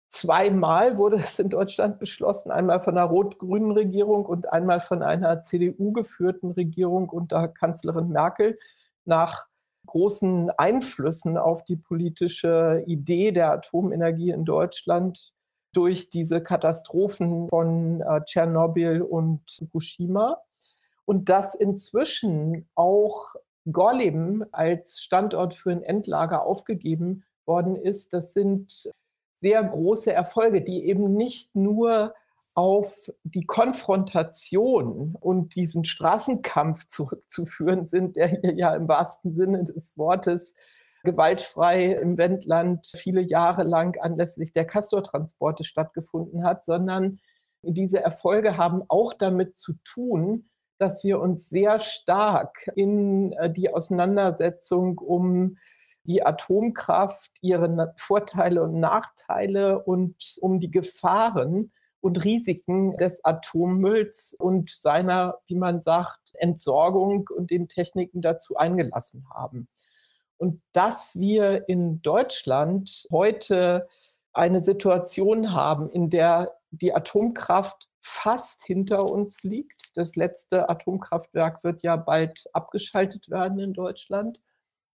Zweimal 0.08 0.98
wurde 0.98 1.16
es 1.16 1.38
in 1.38 1.50
Deutschland 1.50 1.98
beschlossen, 2.00 2.50
einmal 2.50 2.80
von 2.80 2.98
einer 2.98 3.06
rot-grünen 3.06 3.70
Regierung 3.70 4.26
und 4.26 4.52
einmal 4.52 4.80
von 4.80 5.02
einer 5.02 5.42
CDU-geführten 5.42 6.50
Regierung 6.50 7.08
unter 7.08 7.48
Kanzlerin 7.48 8.08
Merkel 8.08 8.58
nach 9.04 9.46
großen 9.86 10.50
Einflüssen 10.50 11.36
auf 11.36 11.64
die 11.64 11.76
politische 11.76 12.82
Idee 12.86 13.32
der 13.32 13.52
Atomenergie 13.52 14.30
in 14.30 14.44
Deutschland 14.44 15.32
durch 15.72 16.08
diese 16.08 16.42
Katastrophen 16.42 17.48
von 17.48 18.00
äh, 18.00 18.22
Tschernobyl 18.24 19.02
und 19.02 19.40
Fukushima. 19.50 20.40
Und 21.04 21.28
dass 21.28 21.54
inzwischen 21.54 22.68
auch 22.74 23.34
Gorleben 23.70 24.44
als 24.52 25.00
Standort 25.00 25.54
für 25.54 25.70
ein 25.70 25.82
Endlager 25.82 26.44
aufgegeben 26.44 27.24
worden 27.44 27.76
ist, 27.76 28.12
das 28.12 28.32
sind 28.32 28.90
sehr 29.34 29.62
große 29.62 30.12
Erfolge, 30.12 30.62
die 30.62 30.86
eben 30.86 31.14
nicht 31.14 31.54
nur 31.54 32.14
auf 32.54 32.94
die 33.24 33.44
Konfrontation 33.44 35.14
und 35.20 35.54
diesen 35.54 35.84
Straßenkampf 35.84 36.86
zurückzuführen 36.86 37.86
sind, 37.86 38.16
der 38.16 38.28
hier 38.28 38.54
ja 38.54 38.74
im 38.74 38.88
wahrsten 38.88 39.32
Sinne 39.32 39.64
des 39.64 39.96
Wortes 39.96 40.54
gewaltfrei 41.04 41.92
im 41.92 42.18
Wendland 42.18 42.86
viele 42.96 43.20
Jahre 43.20 43.62
lang 43.62 43.98
anlässlich 44.00 44.52
der 44.52 44.66
Castortransporte 44.66 45.64
stattgefunden 45.64 46.44
hat, 46.44 46.64
sondern 46.64 47.20
diese 47.62 48.00
Erfolge 48.00 48.56
haben 48.56 48.82
auch 48.88 49.12
damit 49.14 49.56
zu 49.56 49.74
tun, 49.84 50.48
dass 50.78 51.04
wir 51.04 51.20
uns 51.20 51.48
sehr 51.48 51.80
stark 51.80 52.70
in 52.74 53.32
äh, 53.32 53.50
die 53.50 53.72
Auseinandersetzung 53.72 54.98
um 54.98 55.56
die 56.06 56.24
Atomkraft, 56.24 57.32
ihre 57.40 57.94
Vorteile 57.96 58.62
und 58.62 58.78
Nachteile 58.78 59.82
und 59.82 60.36
um 60.40 60.60
die 60.60 60.70
Gefahren 60.70 61.72
und 62.06 62.24
Risiken 62.24 62.96
des 62.98 63.24
Atommülls 63.24 64.32
und 64.38 64.70
seiner, 64.70 65.38
wie 65.48 65.56
man 65.56 65.80
sagt, 65.80 66.34
Entsorgung 66.34 67.28
und 67.36 67.50
den 67.50 67.66
Techniken 67.66 68.22
dazu 68.22 68.56
eingelassen 68.56 69.26
haben. 69.34 69.66
Und 70.38 70.62
dass 70.72 71.18
wir 71.18 71.68
in 71.68 72.00
Deutschland 72.02 73.08
heute 73.10 73.88
eine 74.32 74.60
Situation 74.60 75.52
haben, 75.52 75.90
in 75.90 76.08
der 76.08 76.52
die 76.70 76.94
Atomkraft 76.94 77.88
fast 78.00 78.62
hinter 78.62 79.10
uns 79.10 79.42
liegt. 79.42 79.96
Das 79.96 80.14
letzte 80.14 80.68
Atomkraftwerk 80.68 81.64
wird 81.64 81.82
ja 81.82 81.96
bald 81.96 82.44
abgeschaltet 82.52 83.30
werden 83.30 83.58
in 83.58 83.72
Deutschland. 83.72 84.38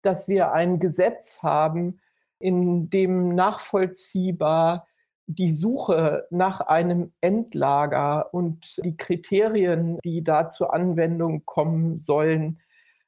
Dass 0.03 0.27
wir 0.27 0.51
ein 0.53 0.79
Gesetz 0.79 1.41
haben, 1.45 2.01
in 2.41 2.91
dem 2.91 3.29
nachvollziehbar 3.37 4.89
die 5.26 5.50
Suche 5.50 6.26
nach 6.30 6.61
einem 6.61 7.12
Endlager 7.21 8.33
und 8.33 8.80
die 8.85 8.97
Kriterien, 8.97 9.99
die 10.04 10.23
da 10.23 10.49
zur 10.49 10.73
Anwendung 10.73 11.45
kommen 11.45 11.97
sollen, 11.97 12.61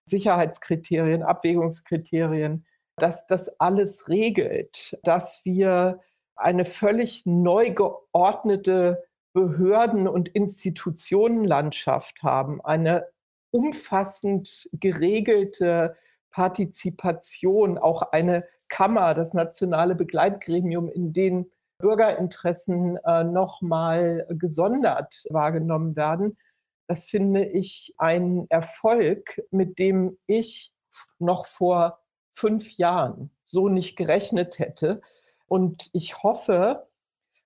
Sicherheitskriterien, 0.04 1.22
Abwägungskriterien, 1.22 2.66
dass 2.96 3.26
das 3.26 3.48
alles 3.60 4.08
regelt, 4.08 4.98
dass 5.04 5.44
wir 5.44 6.00
eine 6.34 6.64
völlig 6.64 7.26
neu 7.26 7.70
geordnete 7.70 9.04
Behörden- 9.32 10.08
und 10.08 10.28
Institutionenlandschaft 10.28 12.22
haben, 12.22 12.60
eine 12.64 13.06
umfassend 13.50 14.68
geregelte 14.72 15.96
Partizipation, 16.30 17.78
auch 17.78 18.02
eine 18.02 18.44
Kammer, 18.68 19.14
das 19.14 19.34
nationale 19.34 19.94
Begleitgremium, 19.94 20.88
in 20.88 21.12
dem 21.12 21.50
Bürgerinteressen 21.78 22.97
äh, 23.04 23.25
nochmal 23.25 24.26
gesondert 24.30 25.25
wahrgenommen 25.30 25.97
werden. 25.97 26.37
Das 26.87 27.04
finde 27.04 27.44
ich 27.44 27.94
ein 27.99 28.47
Erfolg, 28.49 29.42
mit 29.50 29.78
dem 29.78 30.16
ich 30.26 30.73
noch 31.18 31.47
vor 31.47 32.00
fünf 32.35 32.76
Jahren 32.76 33.30
so 33.44 33.68
nicht 33.68 33.97
gerechnet 33.97 34.58
hätte. 34.58 35.00
Und 35.47 35.90
ich 35.92 36.23
hoffe, 36.23 36.88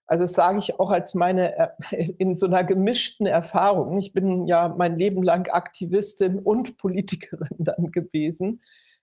also 0.06 0.24
das 0.24 0.32
sage 0.32 0.58
ich 0.58 0.78
auch 0.78 0.90
als 0.90 1.14
meine 1.14 1.74
in 2.18 2.34
so 2.34 2.46
einer 2.46 2.64
gemischten 2.64 3.26
Erfahrung. 3.26 3.98
Ich 3.98 4.12
bin 4.12 4.46
ja 4.46 4.68
mein 4.68 4.96
Leben 4.96 5.22
lang 5.22 5.48
Aktivistin 5.50 6.38
und 6.38 6.76
Politikerin 6.78 7.48
dann 7.58 7.92
gewesen. 7.92 8.62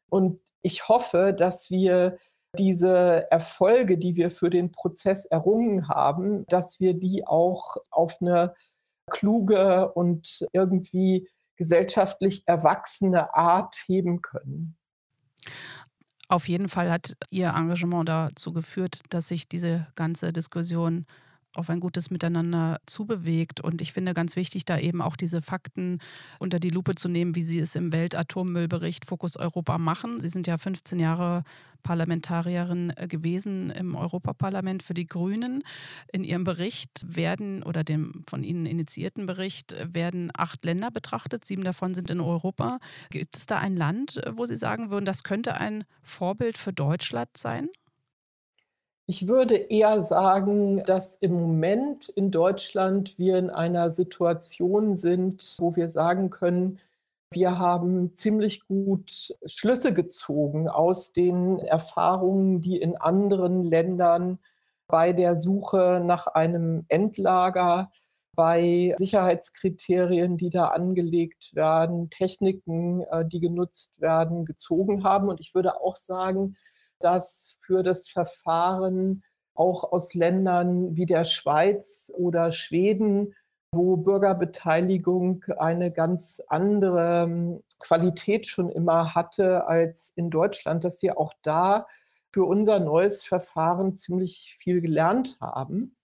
Und 0.09 0.39
ich 0.61 0.87
hoffe, 0.87 1.33
dass 1.37 1.69
wir 1.69 2.17
diese 2.57 3.29
Erfolge, 3.31 3.97
die 3.97 4.15
wir 4.15 4.31
für 4.31 4.49
den 4.49 4.71
Prozess 4.71 5.25
errungen 5.25 5.87
haben, 5.87 6.45
dass 6.47 6.79
wir 6.79 6.93
die 6.93 7.25
auch 7.25 7.77
auf 7.91 8.17
eine 8.21 8.53
kluge 9.09 9.91
und 9.93 10.45
irgendwie 10.53 11.27
gesellschaftlich 11.55 12.43
erwachsene 12.47 13.33
Art 13.35 13.75
heben 13.85 14.21
können. 14.21 14.77
Auf 16.27 16.47
jeden 16.47 16.69
Fall 16.69 16.91
hat 16.91 17.17
Ihr 17.31 17.49
Engagement 17.49 18.07
dazu 18.07 18.53
geführt, 18.53 19.01
dass 19.09 19.27
sich 19.27 19.49
diese 19.49 19.87
ganze 19.95 20.31
Diskussion 20.31 21.05
auf 21.53 21.69
ein 21.69 21.79
gutes 21.79 22.11
Miteinander 22.11 22.79
zubewegt. 22.85 23.61
Und 23.61 23.81
ich 23.81 23.93
finde 23.93 24.13
ganz 24.13 24.35
wichtig, 24.35 24.65
da 24.65 24.77
eben 24.77 25.01
auch 25.01 25.15
diese 25.15 25.41
Fakten 25.41 25.99
unter 26.37 26.59
die 26.59 26.69
Lupe 26.69 26.95
zu 26.95 27.09
nehmen, 27.09 27.35
wie 27.35 27.43
Sie 27.43 27.59
es 27.59 27.75
im 27.75 27.91
Weltatommüllbericht 27.91 29.05
Fokus 29.05 29.35
Europa 29.35 29.77
machen. 29.77 30.21
Sie 30.21 30.29
sind 30.29 30.47
ja 30.47 30.57
15 30.57 30.99
Jahre 30.99 31.43
Parlamentarierin 31.83 32.93
äh, 32.95 33.07
gewesen 33.07 33.69
im 33.71 33.95
Europaparlament 33.95 34.83
für 34.83 34.93
die 34.93 35.07
Grünen. 35.07 35.63
In 36.11 36.23
Ihrem 36.23 36.43
Bericht 36.43 37.03
werden 37.07 37.63
oder 37.63 37.83
dem 37.83 38.23
von 38.27 38.43
Ihnen 38.43 38.65
initiierten 38.65 39.25
Bericht 39.25 39.71
äh, 39.71 39.87
werden 39.93 40.31
acht 40.35 40.63
Länder 40.65 40.91
betrachtet. 40.91 41.45
Sieben 41.45 41.63
davon 41.63 41.93
sind 41.93 42.09
in 42.09 42.19
Europa. 42.19 42.79
Gibt 43.09 43.37
es 43.37 43.45
da 43.45 43.59
ein 43.59 43.75
Land, 43.75 44.17
äh, 44.17 44.37
wo 44.37 44.45
Sie 44.45 44.55
sagen 44.55 44.89
würden, 44.89 45.05
das 45.05 45.23
könnte 45.23 45.55
ein 45.55 45.85
Vorbild 46.03 46.57
für 46.57 46.73
Deutschland 46.73 47.29
sein? 47.37 47.69
Ich 49.09 49.27
würde 49.27 49.55
eher 49.55 50.01
sagen, 50.01 50.83
dass 50.85 51.15
im 51.15 51.33
Moment 51.33 52.09
in 52.09 52.29
Deutschland 52.29 53.17
wir 53.17 53.39
in 53.39 53.49
einer 53.49 53.89
Situation 53.89 54.93
sind, 54.93 55.55
wo 55.57 55.75
wir 55.75 55.89
sagen 55.89 56.29
können, 56.29 56.79
wir 57.31 57.57
haben 57.57 58.13
ziemlich 58.13 58.67
gut 58.67 59.35
Schlüsse 59.47 59.95
gezogen 59.95 60.69
aus 60.69 61.11
den 61.11 61.57
Erfahrungen, 61.57 62.61
die 62.61 62.77
in 62.77 62.97
anderen 62.97 63.63
Ländern 63.63 64.37
bei 64.85 65.11
der 65.11 65.35
Suche 65.35 66.03
nach 66.05 66.27
einem 66.27 66.85
Endlager, 66.87 67.91
bei 68.35 68.93
Sicherheitskriterien, 68.99 70.35
die 70.35 70.51
da 70.51 70.67
angelegt 70.67 71.55
werden, 71.55 72.11
Techniken, 72.11 73.01
äh, 73.09 73.25
die 73.25 73.39
genutzt 73.39 74.01
werden, 74.01 74.45
gezogen 74.45 75.03
haben. 75.03 75.29
Und 75.29 75.39
ich 75.39 75.55
würde 75.55 75.81
auch 75.81 75.95
sagen, 75.95 76.55
dass 76.99 77.57
für 77.61 77.83
das 77.83 78.09
Verfahren 78.09 79.23
auch 79.53 79.91
aus 79.91 80.13
Ländern 80.13 80.95
wie 80.95 81.05
der 81.05 81.25
Schweiz 81.25 82.11
oder 82.15 82.51
Schweden, 82.51 83.35
wo 83.71 83.97
Bürgerbeteiligung 83.97 85.43
eine 85.57 85.91
ganz 85.91 86.41
andere 86.47 87.23
ähm, 87.23 87.63
Qualität 87.77 88.47
schon 88.47 88.69
immer 88.69 89.13
hatte 89.13 89.67
als 89.67 90.11
in 90.15 90.29
Deutschland, 90.29 90.83
dass 90.83 91.01
wir 91.01 91.19
auch 91.19 91.33
da 91.43 91.85
für 92.31 92.45
unser 92.45 92.79
neues 92.79 93.23
Verfahren 93.23 93.93
ziemlich 93.93 94.55
viel 94.59 94.81
gelernt 94.81 95.37
haben. 95.39 95.95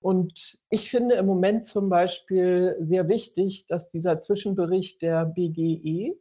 Und 0.00 0.60
ich 0.70 0.90
finde 0.90 1.16
im 1.16 1.26
Moment 1.26 1.64
zum 1.64 1.88
Beispiel 1.88 2.76
sehr 2.78 3.08
wichtig, 3.08 3.66
dass 3.66 3.88
dieser 3.88 4.20
Zwischenbericht 4.20 5.02
der 5.02 5.24
BGE 5.24 6.14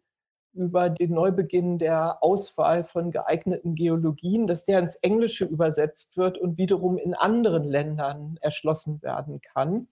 über 0.58 0.90
den 0.90 1.14
Neubeginn 1.14 1.78
der 1.78 2.22
Auswahl 2.22 2.84
von 2.84 3.12
geeigneten 3.12 3.76
Geologien, 3.76 4.48
dass 4.48 4.66
der 4.66 4.80
ins 4.80 4.96
Englische 4.96 5.46
übersetzt 5.46 6.18
wird 6.18 6.38
und 6.38 6.58
wiederum 6.58 6.98
in 6.98 7.14
anderen 7.14 7.64
Ländern 7.64 8.38
erschlossen 8.42 9.02
werden 9.02 9.40
kann. 9.42 9.88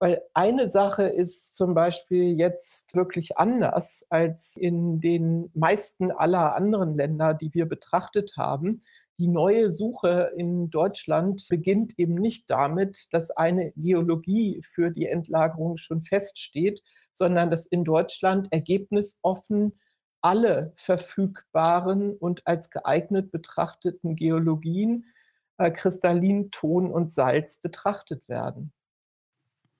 Weil 0.00 0.22
eine 0.32 0.68
Sache 0.68 1.04
ist 1.04 1.56
zum 1.56 1.74
Beispiel 1.74 2.38
jetzt 2.38 2.94
wirklich 2.94 3.36
anders 3.36 4.06
als 4.10 4.56
in 4.56 5.00
den 5.00 5.50
meisten 5.54 6.12
aller 6.12 6.54
anderen 6.54 6.96
Länder, 6.96 7.34
die 7.34 7.52
wir 7.52 7.66
betrachtet 7.66 8.34
haben. 8.36 8.80
Die 9.18 9.26
neue 9.26 9.68
Suche 9.70 10.30
in 10.36 10.70
Deutschland 10.70 11.44
beginnt 11.48 11.98
eben 11.98 12.14
nicht 12.14 12.48
damit, 12.48 13.12
dass 13.12 13.32
eine 13.32 13.72
Geologie 13.74 14.62
für 14.62 14.90
die 14.90 15.06
Endlagerung 15.06 15.76
schon 15.76 16.02
feststeht, 16.02 16.80
sondern 17.12 17.50
dass 17.50 17.66
in 17.66 17.82
Deutschland 17.82 18.46
ergebnisoffen 18.52 19.72
alle 20.20 20.72
verfügbaren 20.76 22.16
und 22.16 22.46
als 22.46 22.70
geeignet 22.70 23.30
betrachteten 23.30 24.16
Geologien 24.16 25.06
äh, 25.58 25.70
Kristallin, 25.70 26.50
Ton 26.50 26.90
und 26.90 27.10
Salz 27.10 27.56
betrachtet 27.56 28.28
werden. 28.28 28.72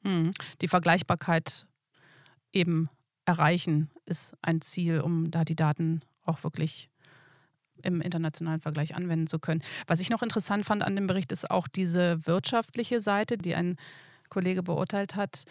Hm. 0.02 0.30
Die 0.60 0.68
Vergleichbarkeit 0.68 1.66
eben 2.52 2.88
erreichen 3.24 3.90
ist 4.04 4.34
ein 4.42 4.60
Ziel, 4.60 5.00
um 5.00 5.30
da 5.30 5.44
die 5.44 5.56
Daten 5.56 6.02
auch 6.22 6.44
wirklich 6.44 6.90
im 7.82 8.00
internationalen 8.00 8.60
Vergleich 8.60 8.96
anwenden 8.96 9.26
zu 9.26 9.38
können. 9.38 9.62
Was 9.86 10.00
ich 10.00 10.10
noch 10.10 10.22
interessant 10.22 10.64
fand 10.64 10.82
an 10.82 10.96
dem 10.96 11.06
Bericht 11.06 11.30
ist 11.30 11.50
auch 11.50 11.68
diese 11.68 12.26
wirtschaftliche 12.26 13.00
Seite, 13.00 13.38
die 13.38 13.54
ein 13.54 13.76
Kollege 14.30 14.62
beurteilt 14.62 15.14
hat. 15.14 15.44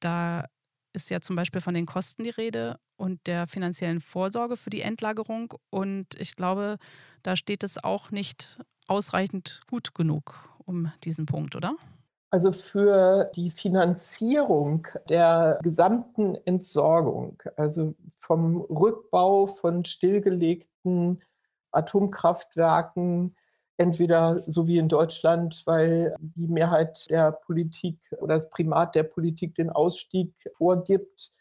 Da 0.00 0.46
ist 0.92 1.10
ja 1.10 1.20
zum 1.20 1.36
Beispiel 1.36 1.60
von 1.60 1.74
den 1.74 1.86
Kosten 1.86 2.24
die 2.24 2.30
Rede 2.30 2.78
und 2.98 3.26
der 3.26 3.46
finanziellen 3.46 4.00
Vorsorge 4.00 4.58
für 4.58 4.70
die 4.70 4.82
Endlagerung. 4.82 5.54
Und 5.70 6.06
ich 6.18 6.36
glaube, 6.36 6.76
da 7.22 7.36
steht 7.36 7.64
es 7.64 7.82
auch 7.82 8.10
nicht 8.10 8.58
ausreichend 8.86 9.62
gut 9.70 9.94
genug 9.94 10.34
um 10.66 10.92
diesen 11.04 11.24
Punkt, 11.24 11.56
oder? 11.56 11.72
Also 12.30 12.52
für 12.52 13.30
die 13.34 13.50
Finanzierung 13.50 14.86
der 15.08 15.58
gesamten 15.62 16.36
Entsorgung, 16.44 17.42
also 17.56 17.94
vom 18.16 18.60
Rückbau 18.60 19.46
von 19.46 19.86
stillgelegten 19.86 21.22
Atomkraftwerken 21.70 23.34
entweder 23.78 24.36
so 24.36 24.66
wie 24.66 24.78
in 24.78 24.88
Deutschland, 24.88 25.62
weil 25.64 26.14
die 26.18 26.48
Mehrheit 26.48 27.08
der 27.08 27.32
Politik 27.32 27.98
oder 28.18 28.34
das 28.34 28.50
Primat 28.50 28.94
der 28.94 29.04
Politik 29.04 29.54
den 29.54 29.70
Ausstieg 29.70 30.34
vorgibt, 30.54 31.32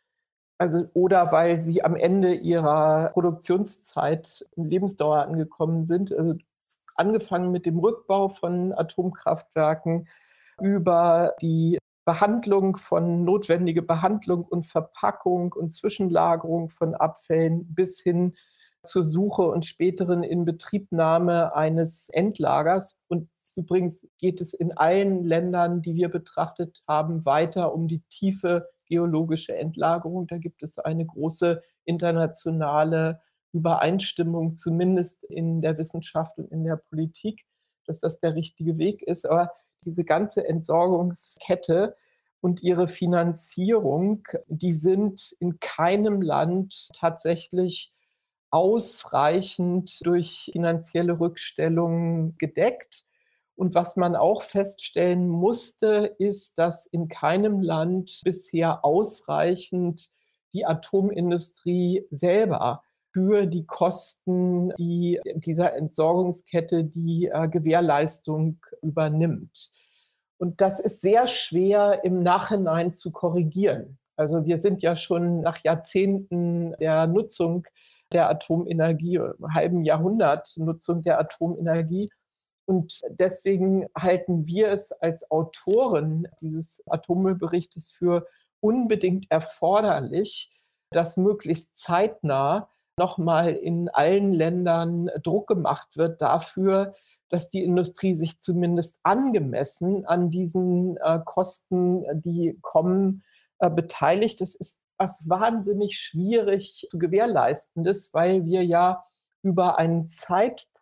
also 0.57 0.85
oder 0.93 1.31
weil 1.31 1.61
sie 1.61 1.83
am 1.83 1.95
Ende 1.95 2.33
ihrer 2.33 3.09
Produktionszeit 3.13 4.45
in 4.55 4.65
Lebensdauer 4.65 5.23
angekommen 5.23 5.83
sind, 5.83 6.11
also 6.11 6.35
angefangen 6.95 7.51
mit 7.51 7.65
dem 7.65 7.77
Rückbau 7.79 8.27
von 8.27 8.73
Atomkraftwerken 8.73 10.07
über 10.59 11.33
die 11.41 11.77
Behandlung 12.05 12.77
von 12.77 13.25
notwendige 13.25 13.81
Behandlung 13.81 14.45
und 14.45 14.65
Verpackung 14.65 15.53
und 15.53 15.69
Zwischenlagerung 15.69 16.69
von 16.69 16.95
Abfällen 16.95 17.73
bis 17.75 17.99
hin 17.99 18.35
zur 18.81 19.03
Suche 19.03 19.43
und 19.43 19.65
späteren 19.65 20.23
Inbetriebnahme 20.23 21.53
eines 21.55 22.09
Endlagers. 22.09 22.97
Und 23.09 23.29
übrigens 23.55 24.07
geht 24.17 24.39
es 24.39 24.53
in 24.53 24.75
allen 24.77 25.21
Ländern, 25.21 25.81
die 25.81 25.95
wir 25.95 26.09
betrachtet 26.09 26.81
haben, 26.87 27.25
weiter 27.25 27.73
um 27.73 27.87
die 27.87 28.01
tiefe 28.09 28.65
geologische 28.87 29.55
Endlagerung. 29.55 30.27
Da 30.27 30.37
gibt 30.37 30.63
es 30.63 30.79
eine 30.79 31.05
große 31.05 31.61
internationale 31.85 33.21
Übereinstimmung, 33.53 34.55
zumindest 34.55 35.23
in 35.23 35.61
der 35.61 35.77
Wissenschaft 35.77 36.37
und 36.37 36.51
in 36.51 36.63
der 36.63 36.77
Politik, 36.89 37.45
dass 37.85 37.99
das 37.99 38.19
der 38.19 38.35
richtige 38.35 38.77
Weg 38.77 39.01
ist. 39.03 39.25
Aber 39.25 39.51
diese 39.85 40.03
ganze 40.03 40.47
Entsorgungskette 40.47 41.95
und 42.41 42.61
ihre 42.61 42.87
Finanzierung, 42.87 44.27
die 44.47 44.73
sind 44.73 45.35
in 45.39 45.59
keinem 45.59 46.21
Land 46.21 46.89
tatsächlich 46.97 47.93
ausreichend 48.49 50.05
durch 50.05 50.49
finanzielle 50.51 51.19
Rückstellungen 51.19 52.37
gedeckt. 52.37 53.06
Und 53.57 53.73
was 53.73 53.95
man 53.95 54.15
auch 54.15 54.43
feststellen 54.43 55.27
musste, 55.27 56.15
ist, 56.19 56.59
dass 56.59 56.85
in 56.85 57.07
keinem 57.07 57.59
Land 57.59 58.21
bisher 58.23 58.85
ausreichend 58.85 60.11
die 60.53 60.65
Atomindustrie 60.65 62.05
selber 62.11 62.83
für 63.11 63.47
die 63.47 63.65
Kosten 63.65 64.71
die, 64.77 65.19
dieser 65.33 65.75
Entsorgungskette 65.75 66.83
die 66.83 67.31
äh, 67.33 67.47
Gewährleistung 67.47 68.59
übernimmt. 68.83 69.71
Und 70.37 70.61
das 70.61 70.79
ist 70.79 71.01
sehr 71.01 71.25
schwer 71.25 72.03
im 72.03 72.21
Nachhinein 72.21 72.93
zu 72.93 73.11
korrigieren. 73.11 73.97
Also 74.17 74.45
wir 74.45 74.59
sind 74.59 74.83
ja 74.83 74.95
schon 74.95 75.41
nach 75.41 75.57
Jahrzehnten 75.63 76.73
der 76.79 77.07
Nutzung 77.07 77.65
der 78.11 78.29
Atomenergie, 78.29 79.19
einem 79.19 79.53
halben 79.53 79.83
Jahrhundert 79.83 80.53
Nutzung 80.57 81.01
der 81.01 81.19
Atomenergie. 81.19 82.11
Und 82.67 83.01
deswegen 83.09 83.87
halten 83.97 84.45
wir 84.45 84.69
es 84.71 84.91
als 84.91 85.31
Autoren 85.31 86.27
dieses 86.41 86.83
Atommüllberichtes 86.87 87.91
für 87.91 88.27
unbedingt 88.59 89.31
erforderlich, 89.31 90.51
dass 90.91 91.15
möglichst 91.15 91.77
zeitnah 91.77 92.69
nochmal 92.97 93.55
in 93.55 93.87
allen 93.89 94.29
Ländern 94.29 95.09
Druck 95.23 95.47
gemacht 95.47 95.95
wird 95.95 96.21
dafür, 96.21 96.93
dass 97.29 97.49
die 97.49 97.63
Industrie 97.63 98.15
sich 98.15 98.39
zumindest 98.39 98.97
angemessen 99.03 100.05
an 100.05 100.29
diesen 100.29 100.97
äh, 100.97 101.19
Kosten, 101.23 102.05
die 102.21 102.57
kommen, 102.61 103.23
äh, 103.59 103.69
beteiligt. 103.69 104.41
Es 104.41 104.55
ist 104.55 104.79
was 104.97 105.29
wahnsinnig 105.29 105.97
schwierig 105.97 106.87
zu 106.89 106.97
gewährleistendes, 106.97 108.13
weil 108.13 108.45
wir 108.45 108.65
ja 108.65 109.03
über 109.41 109.77
einen 109.77 110.07
Zeitpunkt 110.07 110.76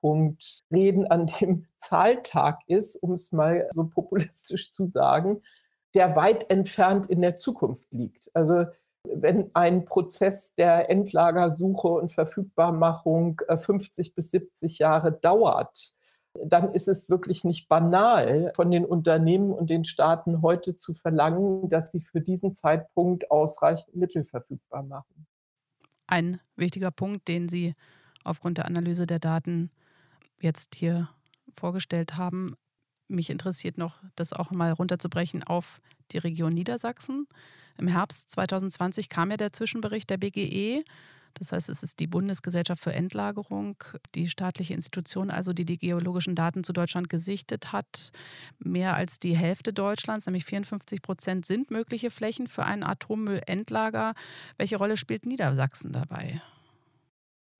reden, 0.71 1.07
an 1.07 1.27
dem 1.39 1.65
Zahltag 1.77 2.59
ist, 2.67 2.95
um 2.97 3.13
es 3.13 3.31
mal 3.31 3.67
so 3.71 3.85
populistisch 3.87 4.71
zu 4.71 4.87
sagen, 4.87 5.41
der 5.93 6.15
weit 6.15 6.49
entfernt 6.49 7.05
in 7.07 7.21
der 7.21 7.35
Zukunft 7.35 7.93
liegt. 7.93 8.29
Also 8.33 8.65
wenn 9.13 9.51
ein 9.53 9.85
Prozess 9.85 10.53
der 10.55 10.89
Endlagersuche 10.89 11.87
und 11.87 12.11
Verfügbarmachung 12.11 13.39
50 13.55 14.07
äh, 14.07 14.11
bis 14.15 14.31
70 14.31 14.79
Jahre 14.79 15.11
dauert, 15.11 15.93
dann 16.43 16.71
ist 16.71 16.87
es 16.87 17.09
wirklich 17.09 17.43
nicht 17.43 17.69
banal, 17.69 18.51
von 18.55 18.71
den 18.71 18.85
Unternehmen 18.85 19.51
und 19.51 19.69
den 19.69 19.85
Staaten 19.85 20.41
heute 20.41 20.75
zu 20.75 20.93
verlangen, 20.93 21.69
dass 21.69 21.91
sie 21.91 21.99
für 21.99 22.19
diesen 22.19 22.53
Zeitpunkt 22.53 23.31
ausreichend 23.31 23.95
Mittel 23.95 24.23
verfügbar 24.23 24.83
machen. 24.83 25.27
Ein 26.07 26.39
wichtiger 26.55 26.91
Punkt, 26.91 27.27
den 27.27 27.49
Sie 27.49 27.73
aufgrund 28.23 28.57
der 28.57 28.65
Analyse 28.65 29.07
der 29.07 29.19
Daten 29.19 29.71
jetzt 30.39 30.75
hier 30.75 31.09
vorgestellt 31.57 32.17
haben. 32.17 32.55
Mich 33.07 33.29
interessiert 33.29 33.77
noch, 33.77 34.01
das 34.15 34.33
auch 34.33 34.51
mal 34.51 34.71
runterzubrechen 34.71 35.43
auf 35.43 35.81
die 36.11 36.17
Region 36.17 36.53
Niedersachsen. 36.53 37.27
Im 37.77 37.87
Herbst 37.87 38.31
2020 38.31 39.09
kam 39.09 39.31
ja 39.31 39.37
der 39.37 39.53
Zwischenbericht 39.53 40.09
der 40.09 40.17
BGE 40.17 40.83
das 41.35 41.51
heißt, 41.51 41.69
es 41.69 41.83
ist 41.83 41.99
die 41.99 42.07
Bundesgesellschaft 42.07 42.81
für 42.81 42.93
Endlagerung, 42.93 43.75
die 44.15 44.29
staatliche 44.29 44.73
Institution, 44.73 45.29
also 45.29 45.51
die 45.51 45.65
die 45.65 45.77
geologischen 45.77 46.33
Daten 46.33 46.63
zu 46.63 46.71
Deutschland 46.71 47.09
gesichtet 47.09 47.73
hat. 47.73 48.11
Mehr 48.59 48.95
als 48.95 49.19
die 49.19 49.35
Hälfte 49.35 49.73
Deutschlands, 49.73 50.25
nämlich 50.25 50.45
54 50.45 51.01
Prozent, 51.01 51.45
sind 51.45 51.71
mögliche 51.71 52.09
Flächen 52.09 52.47
für 52.47 52.63
ein 52.63 52.83
Atommüllendlager. 52.83 54.13
Welche 54.57 54.77
Rolle 54.77 54.95
spielt 54.95 55.25
Niedersachsen 55.25 55.91
dabei? 55.91 56.41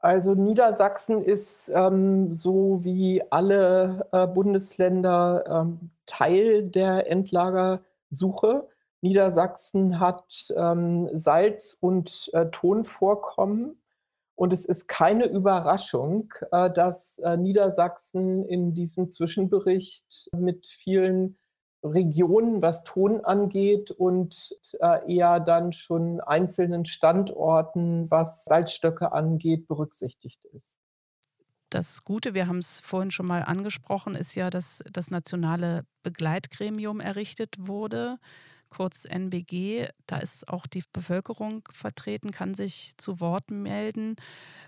Also 0.05 0.35
Niedersachsen 0.35 1.23
ist 1.23 1.71
ähm, 1.73 2.31
so 2.31 2.83
wie 2.83 3.23
alle 3.31 4.07
äh, 4.11 4.27
Bundesländer 4.27 5.43
ähm, 5.49 5.89
Teil 6.05 6.69
der 6.69 7.09
Endlagersuche. 7.09 8.67
Niedersachsen 9.01 9.99
hat 9.99 10.53
ähm, 10.55 11.09
Salz- 11.11 11.75
und 11.81 12.29
äh, 12.33 12.51
Tonvorkommen. 12.51 13.81
Und 14.35 14.53
es 14.53 14.65
ist 14.65 14.87
keine 14.87 15.25
Überraschung, 15.25 16.31
äh, 16.51 16.69
dass 16.69 17.17
äh, 17.17 17.35
Niedersachsen 17.35 18.45
in 18.45 18.75
diesem 18.75 19.09
Zwischenbericht 19.09 20.29
mit 20.33 20.67
vielen 20.67 21.35
Regionen, 21.85 22.61
was 22.61 22.83
Ton 22.83 23.23
angeht, 23.23 23.91
und 23.91 24.55
äh, 24.79 25.13
eher 25.13 25.39
dann 25.39 25.73
schon 25.73 26.19
einzelnen 26.21 26.85
Standorten, 26.85 28.09
was 28.09 28.45
Salzstöcke 28.45 29.11
angeht, 29.11 29.67
berücksichtigt 29.67 30.45
ist. 30.45 30.75
Das 31.69 32.03
Gute, 32.03 32.33
wir 32.33 32.47
haben 32.47 32.59
es 32.59 32.79
vorhin 32.79 33.11
schon 33.11 33.25
mal 33.25 33.41
angesprochen, 33.41 34.15
ist 34.15 34.35
ja, 34.35 34.49
dass 34.49 34.83
das 34.91 35.11
nationale 35.11 35.85
Begleitgremium 36.03 36.99
errichtet 36.99 37.55
wurde 37.57 38.17
kurz 38.75 39.05
NBG. 39.05 39.87
Da 40.05 40.17
ist 40.17 40.49
auch 40.49 40.67
die 40.67 40.83
Bevölkerung 40.91 41.67
vertreten, 41.71 42.31
kann 42.31 42.53
sich 42.53 42.93
zu 42.97 43.19
Wort 43.19 43.49
melden. 43.49 44.15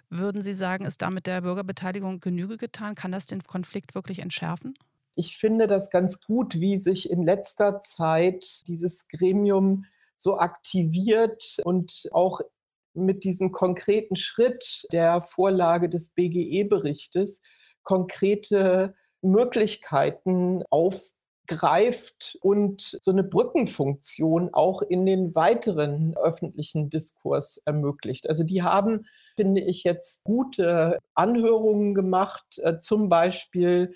Würden 0.09 0.41
Sie 0.41 0.53
sagen, 0.53 0.85
ist 0.85 1.01
damit 1.01 1.27
der 1.27 1.41
Bürgerbeteiligung 1.41 2.19
Genüge 2.19 2.57
getan? 2.57 2.95
Kann 2.95 3.11
das 3.11 3.25
den 3.25 3.43
Konflikt 3.43 3.95
wirklich 3.95 4.19
entschärfen? 4.19 4.75
Ich 5.19 5.39
finde 5.39 5.65
das 5.65 5.89
ganz 5.89 6.21
gut, 6.21 6.59
wie 6.59 6.77
sich 6.77 7.09
in 7.09 7.23
letzter 7.23 7.79
Zeit 7.79 8.67
dieses 8.67 9.07
Gremium 9.07 9.85
so 10.15 10.37
aktiviert 10.37 11.57
und 11.63 12.07
auch 12.11 12.39
mit 12.93 13.23
diesem 13.23 13.51
konkreten 13.51 14.15
Schritt 14.15 14.85
der 14.91 15.21
Vorlage 15.21 15.89
des 15.89 16.09
BGE-Berichtes 16.09 17.41
konkrete 17.81 18.93
Möglichkeiten 19.23 20.61
auf 20.69 21.01
greift 21.47 22.37
und 22.41 22.99
so 23.01 23.09
eine 23.09 23.23
Brückenfunktion 23.23 24.53
auch 24.53 24.83
in 24.83 25.05
den 25.05 25.33
weiteren 25.33 26.15
öffentlichen 26.15 26.91
Diskurs 26.91 27.57
ermöglicht. 27.65 28.29
Also 28.29 28.43
die 28.43 28.61
haben, 28.61 29.07
finde 29.35 29.61
ich, 29.61 29.83
jetzt 29.83 30.25
gute 30.25 30.99
Anhörungen 31.15 31.95
gemacht, 31.95 32.59
äh, 32.59 32.77
zum 32.77 33.09
Beispiel 33.09 33.95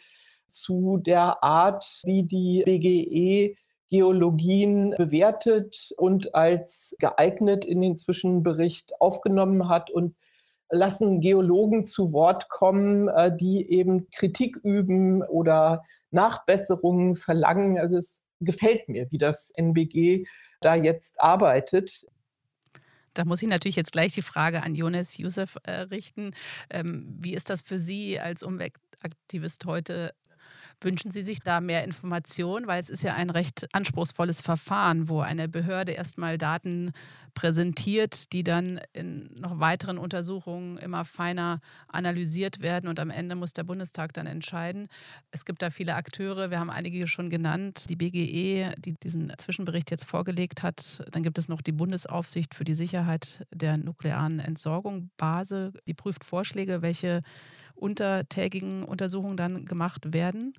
zu 0.51 0.97
der 0.97 1.43
Art, 1.43 2.01
wie 2.03 2.23
die 2.23 2.63
BGE 2.65 3.55
Geologien 3.91 4.95
bewertet 4.97 5.91
und 5.97 6.33
als 6.33 6.95
geeignet 6.99 7.65
in 7.65 7.81
den 7.81 7.97
Zwischenbericht 7.97 8.93
aufgenommen 9.01 9.67
hat 9.67 9.91
und 9.91 10.15
lassen 10.69 11.19
Geologen 11.19 11.83
zu 11.83 12.13
Wort 12.13 12.47
kommen, 12.49 13.09
äh, 13.09 13.35
die 13.35 13.69
eben 13.69 14.09
Kritik 14.11 14.55
üben 14.63 15.21
oder 15.23 15.81
Nachbesserungen 16.09 17.15
verlangen. 17.15 17.77
Also 17.77 17.97
es 17.97 18.23
gefällt 18.39 18.87
mir, 18.87 19.11
wie 19.11 19.17
das 19.17 19.51
NBG 19.51 20.25
da 20.61 20.75
jetzt 20.75 21.21
arbeitet. 21.21 22.05
Da 23.13 23.25
muss 23.25 23.41
ich 23.41 23.49
natürlich 23.49 23.75
jetzt 23.75 23.91
gleich 23.91 24.13
die 24.13 24.21
Frage 24.21 24.63
an 24.63 24.73
Jonas 24.73 25.17
Youssef 25.17 25.57
äh, 25.63 25.71
richten. 25.81 26.33
Ähm, 26.69 27.17
wie 27.19 27.33
ist 27.33 27.49
das 27.49 27.61
für 27.61 27.77
Sie 27.77 28.17
als 28.19 28.41
Umweltaktivist 28.41 29.65
heute 29.65 30.13
Wünschen 30.81 31.11
Sie 31.11 31.21
sich 31.21 31.39
da 31.39 31.61
mehr 31.61 31.83
Informationen? 31.83 32.65
Weil 32.67 32.79
es 32.79 32.89
ist 32.89 33.03
ja 33.03 33.13
ein 33.13 33.29
recht 33.29 33.67
anspruchsvolles 33.71 34.41
Verfahren, 34.41 35.09
wo 35.09 35.21
eine 35.21 35.47
Behörde 35.47 35.91
erstmal 35.91 36.37
Daten 36.37 36.91
präsentiert, 37.33 38.33
die 38.33 38.43
dann 38.43 38.79
in 38.93 39.29
noch 39.39 39.59
weiteren 39.59 39.97
Untersuchungen 39.97 40.77
immer 40.77 41.05
feiner 41.05 41.59
analysiert 41.87 42.61
werden 42.61 42.89
und 42.89 42.99
am 42.99 43.09
Ende 43.09 43.35
muss 43.35 43.53
der 43.53 43.63
Bundestag 43.63 44.13
dann 44.13 44.27
entscheiden. 44.27 44.87
Es 45.31 45.45
gibt 45.45 45.61
da 45.61 45.69
viele 45.69 45.95
Akteure, 45.95 46.51
wir 46.51 46.59
haben 46.59 46.69
einige 46.69 47.07
schon 47.07 47.29
genannt, 47.29 47.89
die 47.89 47.95
BGE, 47.95 48.73
die 48.77 48.93
diesen 49.01 49.31
Zwischenbericht 49.37 49.91
jetzt 49.91 50.05
vorgelegt 50.05 50.63
hat. 50.63 51.03
Dann 51.11 51.23
gibt 51.23 51.37
es 51.37 51.47
noch 51.47 51.61
die 51.61 51.71
Bundesaufsicht 51.71 52.53
für 52.53 52.63
die 52.63 52.75
Sicherheit 52.75 53.45
der 53.53 53.77
nuklearen 53.77 54.39
Entsorgung, 54.39 55.09
BASE, 55.17 55.73
die 55.87 55.93
prüft 55.93 56.23
Vorschläge, 56.23 56.81
welche 56.81 57.21
untertägigen 57.81 58.83
Untersuchungen 58.83 59.35
dann 59.35 59.65
gemacht 59.65 60.13
werden. 60.13 60.53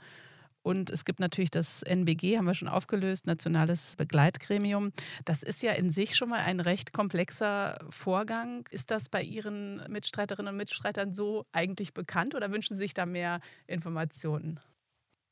Und 0.64 0.90
es 0.90 1.04
gibt 1.04 1.18
natürlich 1.18 1.50
das 1.50 1.82
NBG, 1.82 2.38
haben 2.38 2.44
wir 2.44 2.54
schon 2.54 2.68
aufgelöst, 2.68 3.26
Nationales 3.26 3.96
Begleitgremium. 3.96 4.92
Das 5.24 5.42
ist 5.42 5.62
ja 5.62 5.72
in 5.72 5.90
sich 5.90 6.14
schon 6.14 6.28
mal 6.28 6.40
ein 6.40 6.60
recht 6.60 6.92
komplexer 6.92 7.78
Vorgang. 7.90 8.68
Ist 8.70 8.92
das 8.92 9.08
bei 9.08 9.22
Ihren 9.22 9.82
Mitstreiterinnen 9.88 10.52
und 10.52 10.56
Mitstreitern 10.56 11.14
so 11.14 11.46
eigentlich 11.50 11.94
bekannt 11.94 12.36
oder 12.36 12.52
wünschen 12.52 12.76
Sie 12.76 12.82
sich 12.82 12.94
da 12.94 13.06
mehr 13.06 13.40
Informationen? 13.66 14.60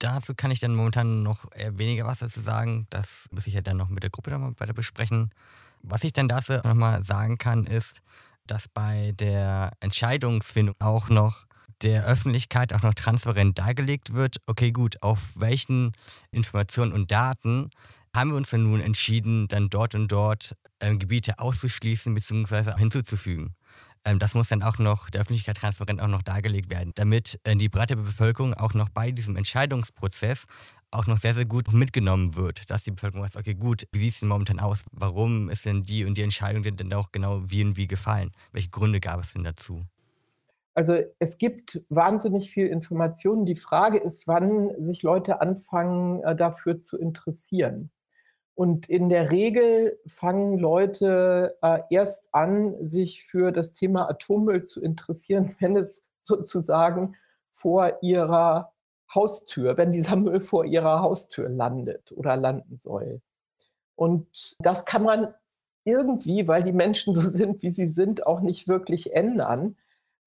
Dazu 0.00 0.34
kann 0.34 0.50
ich 0.50 0.58
dann 0.58 0.74
momentan 0.74 1.22
noch 1.22 1.44
weniger 1.54 2.06
was 2.06 2.20
dazu 2.20 2.40
sagen. 2.40 2.88
Das 2.90 3.28
muss 3.30 3.46
ich 3.46 3.54
ja 3.54 3.60
dann 3.60 3.76
noch 3.76 3.88
mit 3.88 4.02
der 4.02 4.10
Gruppe 4.10 4.30
nochmal 4.30 4.54
weiter 4.58 4.72
besprechen. 4.72 5.30
Was 5.82 6.02
ich 6.02 6.12
dann 6.12 6.26
dazu 6.26 6.54
nochmal 6.54 7.04
sagen 7.04 7.38
kann, 7.38 7.66
ist, 7.66 8.00
dass 8.46 8.66
bei 8.66 9.12
der 9.14 9.72
Entscheidungsfindung 9.78 10.74
auch 10.80 11.08
noch 11.08 11.46
der 11.82 12.06
Öffentlichkeit 12.06 12.72
auch 12.72 12.82
noch 12.82 12.94
transparent 12.94 13.58
dargelegt 13.58 14.12
wird, 14.12 14.36
okay 14.46 14.72
gut, 14.72 15.02
auf 15.02 15.18
welchen 15.34 15.92
Informationen 16.30 16.92
und 16.92 17.10
Daten 17.10 17.70
haben 18.14 18.30
wir 18.30 18.36
uns 18.36 18.50
dann 18.50 18.64
nun 18.64 18.80
entschieden, 18.80 19.48
dann 19.48 19.70
dort 19.70 19.94
und 19.94 20.08
dort 20.08 20.56
ähm, 20.80 20.98
Gebiete 20.98 21.38
auszuschließen 21.38 22.14
bzw. 22.14 22.76
hinzuzufügen. 22.76 23.54
Ähm, 24.04 24.18
das 24.18 24.34
muss 24.34 24.48
dann 24.48 24.62
auch 24.62 24.78
noch 24.78 25.10
der 25.10 25.22
Öffentlichkeit 25.22 25.58
transparent 25.58 26.00
auch 26.00 26.08
noch 26.08 26.22
dargelegt 26.22 26.70
werden, 26.70 26.92
damit 26.94 27.38
äh, 27.44 27.56
die 27.56 27.68
breite 27.68 27.96
Bevölkerung 27.96 28.54
auch 28.54 28.74
noch 28.74 28.88
bei 28.88 29.12
diesem 29.12 29.36
Entscheidungsprozess 29.36 30.46
auch 30.90 31.06
noch 31.06 31.18
sehr, 31.18 31.34
sehr 31.34 31.44
gut 31.44 31.72
mitgenommen 31.72 32.34
wird, 32.34 32.68
dass 32.68 32.82
die 32.82 32.90
Bevölkerung 32.90 33.24
weiß, 33.24 33.36
okay, 33.36 33.54
gut, 33.54 33.86
wie 33.92 34.00
sieht 34.00 34.14
es 34.14 34.20
denn 34.20 34.28
momentan 34.28 34.58
aus? 34.58 34.82
Warum 34.90 35.48
ist 35.48 35.64
denn 35.64 35.82
die 35.82 36.04
und 36.04 36.16
die 36.18 36.22
Entscheidung 36.22 36.64
denn 36.64 36.92
auch 36.92 37.12
genau 37.12 37.42
wie 37.48 37.64
und 37.64 37.76
wie 37.76 37.86
gefallen? 37.86 38.32
Welche 38.52 38.70
Gründe 38.70 38.98
gab 38.98 39.20
es 39.20 39.32
denn 39.32 39.44
dazu? 39.44 39.84
Also 40.74 40.98
es 41.18 41.38
gibt 41.38 41.80
wahnsinnig 41.90 42.50
viel 42.50 42.66
Informationen. 42.66 43.44
Die 43.44 43.56
Frage 43.56 43.98
ist, 43.98 44.26
wann 44.26 44.74
sich 44.82 45.02
Leute 45.02 45.40
anfangen, 45.40 46.22
äh, 46.22 46.36
dafür 46.36 46.78
zu 46.80 46.98
interessieren. 46.98 47.90
Und 48.54 48.88
in 48.88 49.08
der 49.08 49.30
Regel 49.30 49.98
fangen 50.06 50.58
Leute 50.58 51.56
äh, 51.62 51.80
erst 51.90 52.34
an, 52.34 52.74
sich 52.84 53.24
für 53.24 53.52
das 53.52 53.72
Thema 53.72 54.08
Atommüll 54.08 54.64
zu 54.64 54.82
interessieren, 54.82 55.56
wenn 55.60 55.76
es 55.76 56.04
sozusagen 56.20 57.16
vor 57.52 58.02
ihrer 58.02 58.72
Haustür, 59.14 59.76
wenn 59.76 59.90
dieser 59.90 60.16
Müll 60.16 60.40
vor 60.40 60.64
ihrer 60.64 61.00
Haustür 61.00 61.48
landet 61.48 62.12
oder 62.12 62.36
landen 62.36 62.76
soll. 62.76 63.20
Und 63.96 64.56
das 64.60 64.84
kann 64.84 65.02
man 65.02 65.34
irgendwie, 65.84 66.46
weil 66.46 66.62
die 66.62 66.72
Menschen 66.72 67.14
so 67.14 67.22
sind, 67.22 67.62
wie 67.62 67.70
sie 67.70 67.88
sind, 67.88 68.26
auch 68.26 68.40
nicht 68.40 68.68
wirklich 68.68 69.14
ändern. 69.14 69.76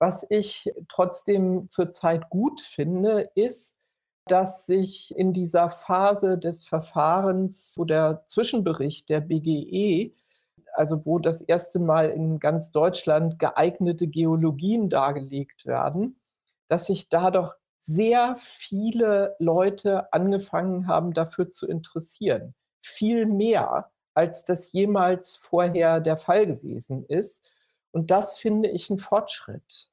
Was 0.06 0.26
ich 0.30 0.70
trotzdem 0.90 1.70
zurzeit 1.70 2.30
gut 2.30 2.60
finde, 2.60 3.30
ist, 3.36 3.80
dass 4.28 4.66
sich 4.66 5.16
in 5.16 5.32
dieser 5.32 5.70
Phase 5.70 6.38
des 6.38 6.68
Verfahrens, 6.68 7.76
wo 7.78 7.86
der 7.86 8.26
Zwischenbericht 8.28 9.08
der 9.08 9.22
BGE, 9.22 10.14
also 10.74 11.06
wo 11.06 11.20
das 11.20 11.40
erste 11.40 11.80
Mal 11.80 12.10
in 12.10 12.42
ganz 12.42 12.74
Deutschland 12.74 13.40
geeignete 13.40 14.08
Geologien 14.08 14.90
dargelegt 14.90 15.66
werden, 15.66 16.20
dass 16.68 16.88
sich 16.88 17.08
da 17.08 17.32
doch 17.32 17.56
sehr 17.80 18.36
viele 18.42 19.38
Leute 19.40 20.12
angefangen 20.12 20.86
haben, 20.86 21.14
dafür 21.14 21.50
zu 21.50 21.66
interessieren. 21.66 22.56
Viel 22.82 23.26
mehr, 23.26 23.90
als 24.14 24.44
das 24.44 24.74
jemals 24.74 25.38
vorher 25.38 26.02
der 26.02 26.18
Fall 26.18 26.46
gewesen 26.46 27.06
ist. 27.06 27.42
Und 27.92 28.12
das 28.12 28.38
finde 28.38 28.68
ich 28.68 28.90
ein 28.90 28.98
Fortschritt. 28.98 29.93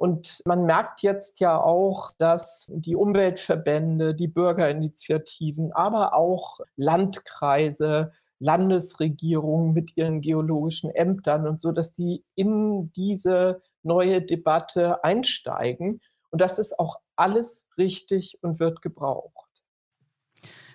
Und 0.00 0.40
man 0.46 0.64
merkt 0.64 1.02
jetzt 1.02 1.40
ja 1.40 1.60
auch, 1.60 2.12
dass 2.16 2.64
die 2.70 2.96
Umweltverbände, 2.96 4.14
die 4.14 4.28
Bürgerinitiativen, 4.28 5.74
aber 5.74 6.14
auch 6.14 6.60
Landkreise, 6.76 8.10
Landesregierungen 8.38 9.74
mit 9.74 9.94
ihren 9.98 10.22
geologischen 10.22 10.88
Ämtern 10.88 11.46
und 11.46 11.60
so, 11.60 11.70
dass 11.70 11.92
die 11.92 12.24
in 12.34 12.90
diese 12.92 13.60
neue 13.82 14.22
Debatte 14.22 15.04
einsteigen. 15.04 16.00
Und 16.30 16.40
das 16.40 16.58
ist 16.58 16.78
auch 16.78 16.96
alles 17.16 17.66
richtig 17.76 18.38
und 18.40 18.58
wird 18.58 18.80
gebraucht. 18.80 19.50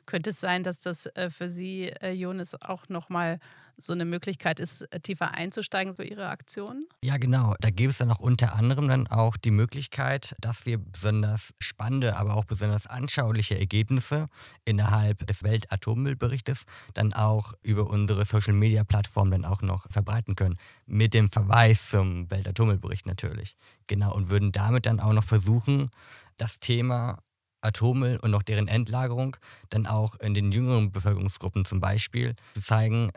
Könnte 0.05 0.29
es 0.29 0.39
sein, 0.39 0.61
dass 0.61 0.77
das 0.77 1.07
äh, 1.15 1.31
für 1.31 1.49
Sie, 1.49 1.87
äh, 1.87 2.11
Jonas, 2.11 2.53
auch 2.61 2.89
nochmal 2.89 3.39
so 3.77 3.93
eine 3.93 4.05
Möglichkeit 4.05 4.59
ist, 4.59 4.81
äh, 4.81 4.99
tiefer 4.99 5.33
einzusteigen 5.33 5.95
für 5.95 6.03
Ihre 6.03 6.27
Aktionen? 6.27 6.87
Ja, 7.01 7.17
genau. 7.17 7.55
Da 7.59 7.69
gäbe 7.69 7.89
es 7.89 7.97
dann 7.97 8.11
auch 8.11 8.19
unter 8.19 8.53
anderem 8.53 8.87
dann 8.87 9.07
auch 9.07 9.37
die 9.37 9.51
Möglichkeit, 9.51 10.35
dass 10.39 10.65
wir 10.65 10.77
besonders 10.77 11.53
spannende, 11.59 12.17
aber 12.17 12.35
auch 12.35 12.45
besonders 12.45 12.87
anschauliche 12.87 13.57
Ergebnisse 13.59 14.27
innerhalb 14.63 15.25
des 15.27 15.43
Weltatommüllberichtes 15.43 16.63
dann 16.93 17.13
auch 17.13 17.53
über 17.61 17.87
unsere 17.89 18.25
Social-Media-Plattform 18.25 19.31
dann 19.31 19.45
auch 19.45 19.61
noch 19.61 19.89
verbreiten 19.91 20.35
können. 20.35 20.57
Mit 20.85 21.13
dem 21.13 21.31
Verweis 21.31 21.89
zum 21.89 22.29
Weltatommüllbericht 22.29 23.05
natürlich. 23.05 23.57
Genau. 23.87 24.13
Und 24.13 24.29
würden 24.29 24.51
damit 24.51 24.85
dann 24.85 24.99
auch 24.99 25.13
noch 25.13 25.23
versuchen, 25.23 25.89
das 26.37 26.59
Thema 26.59 27.19
Atommüll 27.65 28.17
und 28.17 28.33
auch 28.33 28.43
deren 28.43 28.67
Endlagerung 28.67 29.37
dann 29.69 29.87
auch 29.87 30.15
in 30.19 30.33
den 30.33 30.51
jüngeren 30.51 30.91
Bevölkerungsgruppen 30.91 31.65
zum 31.65 31.79
Beispiel 31.79 32.35
zu 32.53 32.61
zeigen, 32.61 33.11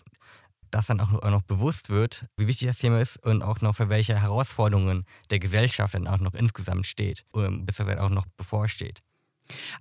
dass 0.70 0.87
dann 0.87 1.00
auch 1.00 1.11
noch 1.31 1.42
bewusst 1.42 1.90
wird, 1.90 2.26
wie 2.37 2.46
wichtig 2.46 2.68
das 2.68 2.78
Thema 2.78 3.00
ist 3.00 3.22
und 3.24 3.42
auch 3.42 3.61
noch 3.61 3.76
für 3.76 3.88
welche 3.88 4.20
Herausforderungen 4.20 5.04
der 5.31 5.38
Gesellschaft 5.38 5.94
dann 5.94 6.07
auch 6.07 6.18
noch 6.18 6.35
insgesamt 6.35 6.87
steht, 6.87 7.24
bis 7.33 7.76
das 7.76 7.87
dann 7.87 7.98
auch 7.98 8.11
noch 8.11 8.26
bevorsteht. 8.37 9.02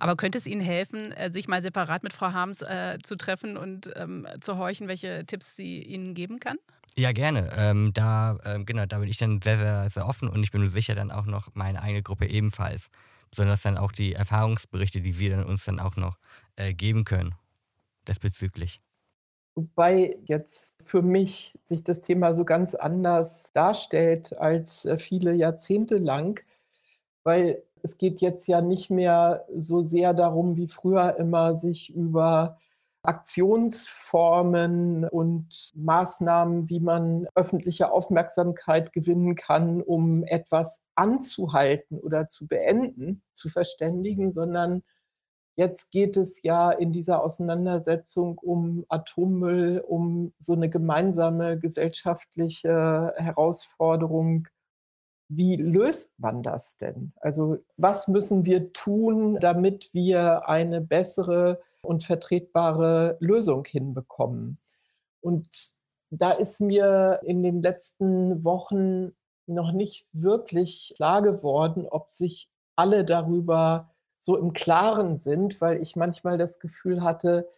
Aber 0.00 0.16
könnte 0.16 0.38
es 0.38 0.46
Ihnen 0.46 0.62
helfen, 0.62 1.12
äh, 1.12 1.30
sich 1.30 1.46
mal 1.48 1.62
separat 1.62 2.02
mit 2.02 2.12
Frau 2.12 2.32
Harms 2.32 2.62
äh, 2.62 2.98
zu 3.02 3.16
treffen 3.16 3.56
und 3.56 3.90
ähm, 3.96 4.26
zu 4.40 4.56
horchen, 4.56 4.88
welche 4.88 5.26
Tipps 5.26 5.56
sie 5.56 5.82
Ihnen 5.82 6.14
geben 6.14 6.40
kann? 6.40 6.56
Ja, 6.96 7.12
gerne. 7.12 7.52
Ähm, 7.54 7.92
da, 7.92 8.38
ähm, 8.44 8.64
genau, 8.64 8.86
da 8.86 8.98
bin 8.98 9.08
ich 9.08 9.18
dann 9.18 9.42
sehr, 9.42 9.58
sehr, 9.58 9.90
sehr 9.90 10.06
offen 10.06 10.28
und 10.28 10.42
ich 10.42 10.50
bin 10.50 10.62
mir 10.62 10.70
sicher 10.70 10.94
dann 10.94 11.10
auch 11.10 11.26
noch 11.26 11.54
meine 11.54 11.82
eigene 11.82 12.02
Gruppe 12.02 12.26
ebenfalls 12.26 12.88
besonders 13.30 13.62
dann 13.62 13.76
auch 13.76 13.92
die 13.92 14.14
Erfahrungsberichte, 14.14 15.00
die 15.00 15.12
Sie 15.12 15.28
dann 15.28 15.44
uns 15.44 15.64
dann 15.64 15.80
auch 15.80 15.96
noch 15.96 16.18
äh, 16.56 16.74
geben 16.74 17.04
können, 17.04 17.34
diesbezüglich. 18.06 18.80
Wobei 19.58 20.16
jetzt 20.26 20.76
für 20.84 21.02
mich 21.02 21.58
sich 21.64 21.82
das 21.82 22.00
Thema 22.00 22.32
so 22.32 22.44
ganz 22.44 22.76
anders 22.76 23.50
darstellt 23.54 24.38
als 24.38 24.84
äh, 24.84 24.98
viele 24.98 25.34
Jahrzehnte 25.34 25.98
lang, 25.98 26.38
weil 27.24 27.64
es 27.82 27.98
geht 27.98 28.20
jetzt 28.20 28.46
ja 28.46 28.60
nicht 28.60 28.88
mehr 28.88 29.46
so 29.52 29.82
sehr 29.82 30.14
darum, 30.14 30.56
wie 30.56 30.68
früher 30.68 31.16
immer 31.16 31.54
sich 31.54 31.92
über 31.92 32.56
Aktionsformen 33.02 35.08
und 35.08 35.72
Maßnahmen, 35.74 36.68
wie 36.68 36.78
man 36.78 37.26
öffentliche 37.34 37.90
Aufmerksamkeit 37.90 38.92
gewinnen 38.92 39.34
kann, 39.34 39.82
um 39.82 40.22
etwas 40.22 40.80
anzuhalten 40.94 41.98
oder 41.98 42.28
zu 42.28 42.46
beenden, 42.46 43.20
zu 43.32 43.48
verständigen, 43.48 44.30
sondern 44.30 44.84
jetzt 45.58 45.90
geht 45.90 46.16
es 46.16 46.40
ja 46.42 46.70
in 46.70 46.92
dieser 46.92 47.22
Auseinandersetzung 47.22 48.38
um 48.38 48.86
Atommüll, 48.88 49.82
um 49.86 50.32
so 50.38 50.52
eine 50.52 50.70
gemeinsame 50.70 51.58
gesellschaftliche 51.58 53.12
Herausforderung. 53.16 54.46
Wie 55.28 55.56
löst 55.56 56.18
man 56.20 56.44
das 56.44 56.76
denn? 56.76 57.12
Also 57.16 57.58
was 57.76 58.06
müssen 58.06 58.44
wir 58.44 58.72
tun, 58.72 59.36
damit 59.40 59.92
wir 59.92 60.48
eine 60.48 60.80
bessere 60.80 61.60
und 61.82 62.04
vertretbare 62.04 63.16
Lösung 63.18 63.64
hinbekommen? 63.64 64.56
Und 65.20 65.48
da 66.10 66.30
ist 66.30 66.60
mir 66.60 67.18
in 67.24 67.42
den 67.42 67.62
letzten 67.62 68.44
Wochen 68.44 69.10
noch 69.46 69.72
nicht 69.72 70.06
wirklich 70.12 70.92
klar 70.94 71.20
geworden, 71.20 71.84
ob 71.90 72.08
sich 72.10 72.48
alle 72.76 73.04
darüber 73.04 73.90
so 74.18 74.36
im 74.36 74.52
Klaren 74.52 75.18
sind, 75.18 75.60
weil 75.60 75.80
ich 75.80 75.96
manchmal 75.96 76.36
das 76.36 76.60
Gefühl 76.60 77.02
hatte, 77.02 77.48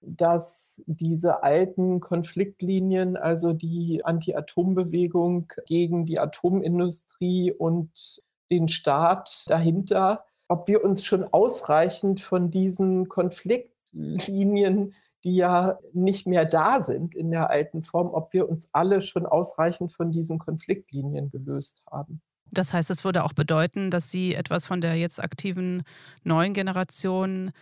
dass 0.00 0.82
diese 0.86 1.42
alten 1.42 2.00
Konfliktlinien, 2.00 3.16
also 3.16 3.52
die 3.52 4.04
Anti-Atom-Bewegung 4.04 5.50
gegen 5.66 6.04
die 6.04 6.18
Atomindustrie 6.18 7.52
und 7.52 8.22
den 8.50 8.68
Staat 8.68 9.44
dahinter, 9.48 10.24
ob 10.48 10.68
wir 10.68 10.84
uns 10.84 11.04
schon 11.04 11.24
ausreichend 11.24 12.20
von 12.20 12.50
diesen 12.50 13.08
Konfliktlinien 13.08 14.94
die 15.24 15.36
ja 15.36 15.78
nicht 15.92 16.26
mehr 16.26 16.44
da 16.44 16.80
sind 16.82 17.14
in 17.14 17.30
der 17.30 17.50
alten 17.50 17.82
Form, 17.82 18.08
ob 18.08 18.32
wir 18.32 18.48
uns 18.48 18.68
alle 18.72 19.02
schon 19.02 19.26
ausreichend 19.26 19.92
von 19.92 20.12
diesen 20.12 20.38
Konfliktlinien 20.38 21.30
gelöst 21.30 21.84
haben. 21.90 22.22
Das 22.50 22.72
heißt, 22.72 22.90
es 22.90 23.04
würde 23.04 23.24
auch 23.24 23.32
bedeuten, 23.32 23.90
dass 23.90 24.10
Sie 24.10 24.34
etwas 24.34 24.66
von 24.66 24.80
der 24.80 24.96
jetzt 24.96 25.22
aktiven 25.22 25.82
neuen 26.24 26.54
Generation 26.54 27.52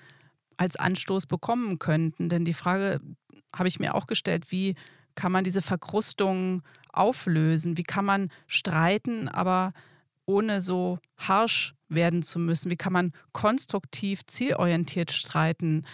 als 0.56 0.76
Anstoß 0.76 1.26
bekommen 1.26 1.78
könnten. 1.78 2.28
Denn 2.28 2.44
die 2.44 2.54
Frage 2.54 3.00
habe 3.54 3.68
ich 3.68 3.78
mir 3.78 3.94
auch 3.94 4.06
gestellt, 4.06 4.50
wie 4.50 4.74
kann 5.14 5.32
man 5.32 5.44
diese 5.44 5.62
Verkrustung 5.62 6.62
auflösen? 6.92 7.76
Wie 7.76 7.82
kann 7.82 8.04
man 8.04 8.30
streiten, 8.46 9.28
aber 9.28 9.72
ohne 10.24 10.60
so 10.60 10.98
harsch 11.16 11.74
werden 11.88 12.22
zu 12.22 12.38
müssen? 12.38 12.70
Wie 12.70 12.76
kann 12.76 12.92
man 12.92 13.12
konstruktiv, 13.32 14.26
zielorientiert 14.26 15.12
streiten? 15.12 15.84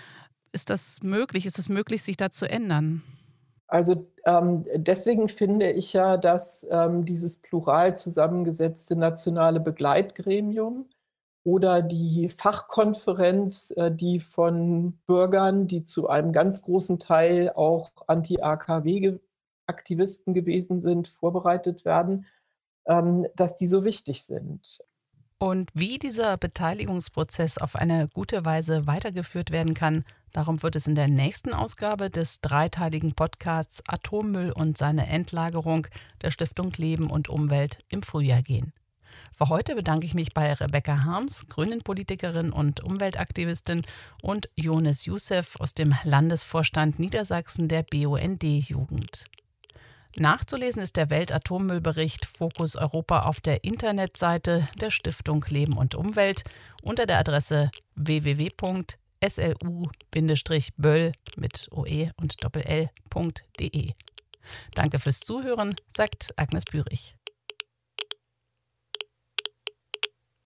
ist 0.52 0.70
das 0.70 1.02
möglich? 1.02 1.46
Ist 1.46 1.58
es 1.58 1.68
möglich, 1.68 2.02
sich 2.02 2.16
da 2.16 2.30
zu 2.30 2.48
ändern? 2.48 3.02
Also 3.72 4.06
ähm, 4.26 4.66
deswegen 4.74 5.30
finde 5.30 5.72
ich 5.72 5.94
ja, 5.94 6.18
dass 6.18 6.66
ähm, 6.70 7.06
dieses 7.06 7.38
plural 7.38 7.96
zusammengesetzte 7.96 8.96
nationale 8.96 9.60
Begleitgremium 9.60 10.90
oder 11.42 11.80
die 11.80 12.28
Fachkonferenz, 12.28 13.72
äh, 13.74 13.90
die 13.90 14.20
von 14.20 14.98
Bürgern, 15.06 15.68
die 15.68 15.82
zu 15.82 16.10
einem 16.10 16.34
ganz 16.34 16.60
großen 16.60 16.98
Teil 16.98 17.50
auch 17.54 17.90
Anti-AKW-Aktivisten 18.08 20.34
gewesen 20.34 20.82
sind, 20.82 21.08
vorbereitet 21.08 21.86
werden, 21.86 22.26
ähm, 22.84 23.26
dass 23.36 23.56
die 23.56 23.68
so 23.68 23.86
wichtig 23.86 24.24
sind. 24.24 24.80
Und 25.38 25.70
wie 25.72 25.98
dieser 25.98 26.36
Beteiligungsprozess 26.36 27.56
auf 27.56 27.74
eine 27.74 28.08
gute 28.12 28.44
Weise 28.44 28.86
weitergeführt 28.86 29.50
werden 29.50 29.72
kann, 29.72 30.04
darum 30.32 30.62
wird 30.62 30.76
es 30.76 30.86
in 30.86 30.94
der 30.94 31.08
nächsten 31.08 31.54
Ausgabe 31.54 32.10
des 32.10 32.40
dreiteiligen 32.40 33.14
Podcasts 33.14 33.82
Atommüll 33.86 34.52
und 34.52 34.78
seine 34.78 35.06
Endlagerung 35.06 35.86
der 36.22 36.30
Stiftung 36.30 36.72
Leben 36.76 37.10
und 37.10 37.28
Umwelt 37.28 37.78
im 37.88 38.02
Frühjahr 38.02 38.42
gehen. 38.42 38.72
Für 39.36 39.48
heute 39.48 39.74
bedanke 39.74 40.06
ich 40.06 40.14
mich 40.14 40.34
bei 40.34 40.52
Rebecca 40.52 41.04
Harms, 41.04 41.46
Grünen-Politikerin 41.48 42.52
und 42.52 42.82
Umweltaktivistin, 42.82 43.82
und 44.22 44.48
Jonas 44.56 45.04
Youssef 45.04 45.56
aus 45.58 45.74
dem 45.74 45.94
Landesvorstand 46.04 46.98
Niedersachsen 46.98 47.68
der 47.68 47.82
BUND-Jugend. 47.82 49.26
Nachzulesen 50.16 50.82
ist 50.82 50.96
der 50.96 51.08
Weltatommüllbericht 51.08 52.26
Fokus 52.26 52.76
Europa 52.76 53.22
auf 53.22 53.40
der 53.40 53.64
Internetseite 53.64 54.68
der 54.78 54.90
Stiftung 54.90 55.44
Leben 55.48 55.78
und 55.78 55.94
Umwelt 55.94 56.44
unter 56.82 57.06
der 57.06 57.18
Adresse 57.18 57.70
www.slu-böll 59.22 61.12
mit 61.36 61.68
oe 61.72 62.10
und 62.16 62.42
doppel-l.de. 62.42 63.92
Danke 64.74 64.98
fürs 64.98 65.20
Zuhören, 65.20 65.74
sagt 65.96 66.34
Agnes 66.36 66.64
Bürich. 66.64 67.14